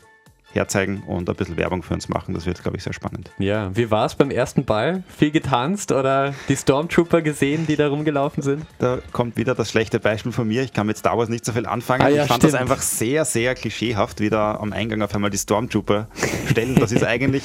herzeigen 0.54 1.04
und 1.08 1.30
ein 1.30 1.36
bisschen 1.36 1.58
Werbung 1.58 1.84
für 1.84 1.94
uns 1.94 2.10
machen. 2.10 2.34
Das 2.34 2.46
wird, 2.46 2.62
glaube 2.62 2.78
ich, 2.78 2.84
sehr 2.84 2.94
spannend. 2.94 3.32
Ja, 3.40 3.76
wie 3.76 3.90
war 3.92 4.06
es 4.06 4.16
beim 4.16 4.32
ersten 4.32 4.66
Ball? 4.66 5.04
Viel 5.18 5.32
getanzt 5.32 5.92
oder 5.92 6.34
die 6.50 6.56
Stormtrooper 6.56 7.22
gesehen, 7.22 7.66
die 7.68 7.76
da 7.76 7.88
rumgelaufen 7.88 8.44
sind? 8.44 8.66
Da 8.80 9.00
kommt 9.12 9.38
wieder 9.38 9.56
das 9.56 9.70
schlechte 9.70 10.00
Beispiel 10.00 10.32
von 10.32 10.48
mir. 10.48 10.64
Ich 10.64 10.74
kann 10.74 10.88
mit 10.88 10.98
Star 10.98 11.18
Wars 11.18 11.30
nicht 11.30 11.46
so 11.46 11.54
viel 11.54 11.66
anfangen. 11.66 12.04
Ah, 12.04 12.10
ja, 12.10 12.24
ich 12.24 12.28
fand 12.28 12.42
stimmt. 12.42 12.54
das 12.54 12.60
einfach 12.60 12.82
sehr, 12.82 13.26
sehr 13.26 13.56
klischeehaft, 13.56 14.20
wie 14.20 14.30
da 14.30 14.56
am 14.56 14.74
Eingang 14.74 15.02
auf 15.02 15.14
einmal 15.16 15.30
die 15.30 15.38
Stormtrooper 15.38 16.08
stellen. 16.50 16.76
Das 16.76 16.92
ist 16.92 17.04
eigentlich 17.06 17.44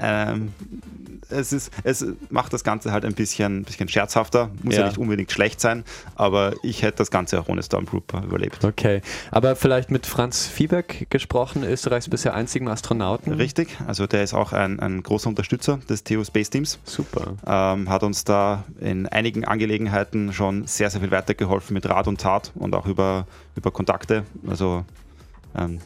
ähm, 0.00 0.52
es, 1.30 1.52
ist, 1.52 1.70
es 1.84 2.04
macht 2.30 2.52
das 2.52 2.64
Ganze 2.64 2.92
halt 2.92 3.04
ein 3.04 3.14
bisschen, 3.14 3.64
bisschen 3.64 3.88
scherzhafter, 3.88 4.50
muss 4.62 4.74
ja. 4.74 4.82
ja. 4.82 4.86
nicht 4.88 4.98
unbedingt 4.98 5.30
schlecht 5.30 5.60
sein, 5.60 5.84
aber 6.14 6.54
ich 6.62 6.82
hätte 6.82 6.98
das 6.98 7.10
Ganze 7.10 7.40
auch 7.40 7.48
ohne 7.48 7.62
Stormtrooper 7.62 8.22
überlebt. 8.24 8.64
Okay, 8.64 9.02
aber 9.30 9.56
vielleicht 9.56 9.90
mit 9.90 10.06
Franz 10.06 10.46
Fieberg 10.46 11.10
gesprochen, 11.10 11.64
Österreichs 11.64 12.08
bisher 12.08 12.34
einzigen 12.34 12.68
Astronauten. 12.68 13.32
Richtig, 13.34 13.76
also 13.86 14.06
der 14.06 14.22
ist 14.22 14.34
auch 14.34 14.52
ein, 14.52 14.80
ein 14.80 15.02
großer 15.02 15.28
Unterstützer 15.28 15.78
des 15.88 16.04
TU 16.04 16.24
Space 16.24 16.50
Teams. 16.50 16.78
Super. 16.84 17.34
Ähm, 17.46 17.88
hat 17.88 18.02
uns 18.02 18.24
da 18.24 18.64
in 18.80 19.06
einigen 19.06 19.44
Angelegenheiten 19.44 20.32
schon 20.32 20.66
sehr, 20.66 20.90
sehr 20.90 21.00
viel 21.00 21.10
weitergeholfen 21.10 21.74
mit 21.74 21.88
Rat 21.88 22.08
und 22.08 22.20
Tat 22.20 22.52
und 22.54 22.74
auch 22.74 22.86
über, 22.86 23.26
über 23.54 23.70
Kontakte. 23.70 24.24
Also 24.46 24.84
ähm, 25.56 25.80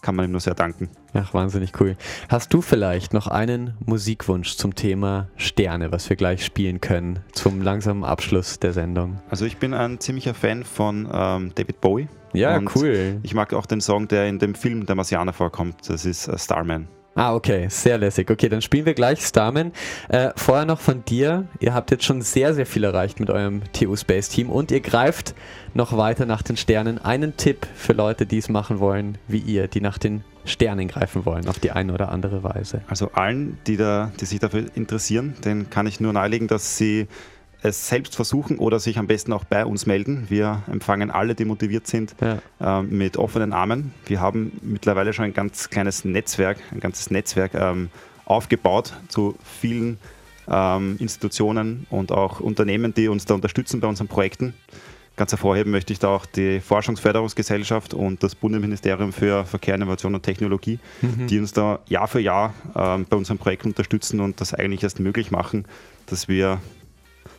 kann 0.00 0.14
man 0.14 0.26
ihm 0.26 0.32
nur 0.32 0.40
sehr 0.40 0.54
danken. 0.54 0.88
Ach, 1.14 1.34
wahnsinnig 1.34 1.72
cool. 1.80 1.96
Hast 2.28 2.52
du 2.52 2.60
vielleicht 2.60 3.14
noch 3.14 3.26
einen 3.26 3.74
Musikwunsch 3.84 4.56
zum 4.56 4.74
Thema 4.74 5.28
Sterne, 5.36 5.92
was 5.92 6.08
wir 6.08 6.16
gleich 6.16 6.44
spielen 6.44 6.80
können, 6.80 7.20
zum 7.32 7.62
langsamen 7.62 8.04
Abschluss 8.04 8.58
der 8.58 8.72
Sendung? 8.72 9.20
Also 9.30 9.44
ich 9.44 9.56
bin 9.56 9.74
ein 9.74 10.00
ziemlicher 10.00 10.34
Fan 10.34 10.64
von 10.64 11.08
ähm, 11.12 11.52
David 11.54 11.80
Bowie. 11.80 12.08
Ja, 12.32 12.60
cool. 12.74 13.20
Ich 13.22 13.34
mag 13.34 13.54
auch 13.54 13.66
den 13.66 13.80
Song, 13.80 14.06
der 14.06 14.28
in 14.28 14.38
dem 14.38 14.54
Film 14.54 14.86
Der 14.86 14.94
Marsianer 14.94 15.32
vorkommt. 15.32 15.88
Das 15.88 16.04
ist 16.04 16.28
uh, 16.28 16.36
Starman. 16.36 16.88
Ah, 17.18 17.34
okay, 17.34 17.66
sehr 17.68 17.98
lässig. 17.98 18.30
Okay, 18.30 18.48
dann 18.48 18.62
spielen 18.62 18.86
wir 18.86 18.94
gleich 18.94 19.26
Starman. 19.26 19.72
Äh, 20.08 20.30
vorher 20.36 20.64
noch 20.64 20.78
von 20.78 21.04
dir. 21.04 21.48
Ihr 21.58 21.74
habt 21.74 21.90
jetzt 21.90 22.04
schon 22.04 22.22
sehr, 22.22 22.54
sehr 22.54 22.64
viel 22.64 22.84
erreicht 22.84 23.18
mit 23.18 23.28
eurem 23.28 23.60
TU 23.72 23.96
Space 23.96 24.28
Team 24.28 24.50
und 24.50 24.70
ihr 24.70 24.78
greift 24.78 25.34
noch 25.74 25.96
weiter 25.96 26.26
nach 26.26 26.42
den 26.42 26.56
Sternen. 26.56 26.98
Einen 26.98 27.36
Tipp 27.36 27.66
für 27.74 27.92
Leute, 27.92 28.24
die 28.24 28.38
es 28.38 28.48
machen 28.48 28.78
wollen, 28.78 29.18
wie 29.26 29.38
ihr, 29.38 29.66
die 29.66 29.80
nach 29.80 29.98
den 29.98 30.22
Sternen 30.44 30.86
greifen 30.86 31.26
wollen, 31.26 31.48
auf 31.48 31.58
die 31.58 31.72
eine 31.72 31.92
oder 31.92 32.12
andere 32.12 32.44
Weise. 32.44 32.82
Also 32.86 33.10
allen, 33.10 33.58
die, 33.66 33.76
da, 33.76 34.12
die 34.20 34.24
sich 34.24 34.38
dafür 34.38 34.66
interessieren, 34.76 35.34
den 35.44 35.70
kann 35.70 35.88
ich 35.88 35.98
nur 35.98 36.12
nahelegen, 36.12 36.46
dass 36.46 36.78
sie 36.78 37.08
es 37.62 37.88
selbst 37.88 38.14
versuchen 38.14 38.58
oder 38.58 38.78
sich 38.78 38.98
am 38.98 39.06
besten 39.06 39.32
auch 39.32 39.44
bei 39.44 39.64
uns 39.64 39.86
melden. 39.86 40.26
Wir 40.28 40.62
empfangen 40.70 41.10
alle, 41.10 41.34
die 41.34 41.44
motiviert 41.44 41.86
sind, 41.86 42.14
ja. 42.20 42.80
äh, 42.80 42.82
mit 42.82 43.16
offenen 43.16 43.52
Armen. 43.52 43.92
Wir 44.06 44.20
haben 44.20 44.52
mittlerweile 44.62 45.12
schon 45.12 45.24
ein 45.24 45.34
ganz 45.34 45.68
kleines 45.68 46.04
Netzwerk, 46.04 46.58
ein 46.70 46.80
ganzes 46.80 47.10
Netzwerk 47.10 47.54
ähm, 47.54 47.90
aufgebaut 48.24 48.94
zu 49.08 49.36
vielen 49.60 49.98
ähm, 50.48 50.96
Institutionen 50.98 51.86
und 51.90 52.12
auch 52.12 52.40
Unternehmen, 52.40 52.94
die 52.94 53.08
uns 53.08 53.24
da 53.24 53.34
unterstützen 53.34 53.80
bei 53.80 53.88
unseren 53.88 54.08
Projekten. 54.08 54.54
Ganz 55.16 55.32
hervorheben 55.32 55.72
möchte 55.72 55.92
ich 55.92 55.98
da 55.98 56.08
auch 56.08 56.26
die 56.26 56.60
Forschungsförderungsgesellschaft 56.60 57.92
und 57.92 58.22
das 58.22 58.36
Bundesministerium 58.36 59.12
für 59.12 59.44
Verkehr, 59.44 59.74
Innovation 59.74 60.14
und 60.14 60.22
Technologie, 60.22 60.78
mhm. 61.02 61.26
die 61.26 61.40
uns 61.40 61.52
da 61.52 61.80
Jahr 61.88 62.06
für 62.06 62.20
Jahr 62.20 62.54
ähm, 62.76 63.04
bei 63.10 63.16
unseren 63.16 63.36
Projekten 63.36 63.70
unterstützen 63.70 64.20
und 64.20 64.40
das 64.40 64.54
eigentlich 64.54 64.84
erst 64.84 65.00
möglich 65.00 65.32
machen, 65.32 65.64
dass 66.06 66.28
wir 66.28 66.60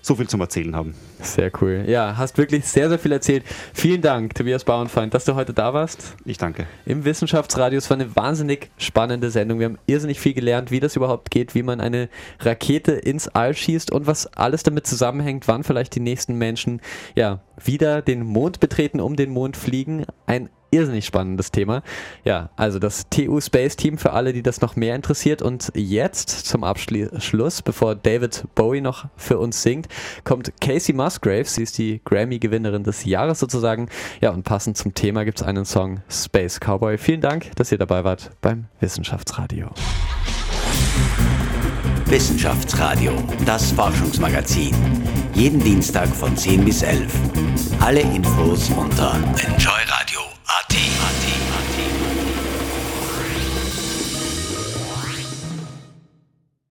so 0.02 0.16
viel 0.16 0.28
zum 0.28 0.42
Erzählen 0.42 0.76
haben. 0.76 0.94
Sehr 1.22 1.52
cool. 1.62 1.84
Ja, 1.88 2.18
hast 2.18 2.38
wirklich 2.38 2.66
sehr, 2.66 2.90
sehr 2.90 3.00
viel 3.00 3.12
erzählt. 3.12 3.44
Vielen 3.74 4.02
Dank, 4.02 4.36
Tobias 4.36 4.64
Bauernfeind, 4.64 5.14
dass 5.14 5.26
du 5.26 5.36
heute 5.36 5.54
da 5.54 5.74
warst. 5.74 6.16
Ich 6.26 6.38
danke. 6.38 6.66
Im 6.86 7.06
Wissenschaftsradio. 7.06 7.78
Es 7.78 7.90
war 7.90 7.98
eine 7.98 8.16
wahnsinnig 8.16 8.72
spannende 8.78 9.30
Sendung. 9.30 9.60
Wir 9.60 9.66
haben 9.66 9.78
irrsinnig 9.86 10.20
viel 10.20 10.34
gelernt, 10.34 10.72
wie 10.72 10.80
das 10.80 10.96
überhaupt 10.96 11.32
geht, 11.32 11.56
wie 11.56 11.64
man 11.64 11.82
eine 11.82 12.10
Rakete 12.40 12.94
ins 12.94 13.28
All 13.28 13.54
schießt 13.54 13.92
und 13.92 14.08
was 14.08 14.28
alles 14.28 14.64
damit 14.64 14.88
zusammenhängt, 14.88 15.48
wann 15.48 15.64
vielleicht 15.64 15.96
die 15.96 16.00
nächsten 16.00 16.36
Menschen 16.36 16.82
ja 17.16 17.42
wieder 17.64 18.02
den 18.02 18.24
Mond 18.24 18.60
betreten, 18.60 19.00
um 19.02 19.16
den 19.16 19.32
Mond 19.32 19.58
fliegen. 19.58 20.06
Ein 20.26 20.50
irrsinnig 20.72 21.06
spannendes 21.06 21.52
Thema. 21.52 21.82
Ja, 22.24 22.50
also 22.56 22.80
das 22.80 23.08
TU 23.10 23.40
Space 23.42 23.76
Team 23.76 23.98
für 23.98 24.14
alle, 24.14 24.34
die 24.34 24.44
das 24.44 24.62
noch 24.62 24.76
mehr 24.76 24.96
interessiert. 24.96 25.42
Und 25.42 25.72
jetzt 25.76 26.30
zum 26.30 26.64
Abschluss, 26.64 27.62
bevor 27.62 27.96
David 27.96 28.46
Bowie 28.56 28.82
noch 28.82 29.06
für 29.18 29.40
uns 29.40 29.62
singt, 29.62 29.88
kommt 30.24 30.52
Casey 30.62 30.94
Musgraves. 30.94 31.56
Sie 31.56 31.64
ist 31.64 31.78
die 31.78 32.02
Grammy-Gewinnerin 32.04 32.84
des 32.84 33.06
Jahres 33.06 33.40
sozusagen. 33.40 33.90
Ja, 34.22 34.32
und 34.32 34.44
passend 34.44 34.78
zum 34.78 34.94
Thema 34.94 35.26
gibt 35.26 35.42
es 35.42 35.48
einen 35.48 35.66
Song 35.66 36.02
Space 36.10 36.60
Cowboy. 36.60 36.98
Vielen 36.98 37.22
Dank, 37.22 37.56
dass 37.56 37.72
ihr 37.72 37.78
dabei 37.78 38.04
wart 38.04 38.32
beim 38.42 38.66
Wissenschaftsradio. 38.80 39.70
Wissenschaftsradio, 42.06 43.14
das 43.46 43.72
Forschungsmagazin. 43.72 44.76
Jeden 45.36 45.60
Dienstag 45.64 46.08
von 46.08 46.36
10 46.36 46.66
bis 46.66 46.82
11. 46.82 47.14
Alle 47.80 48.02
Infos 48.02 48.70
unter 48.72 49.14
Enjoy 49.46 49.79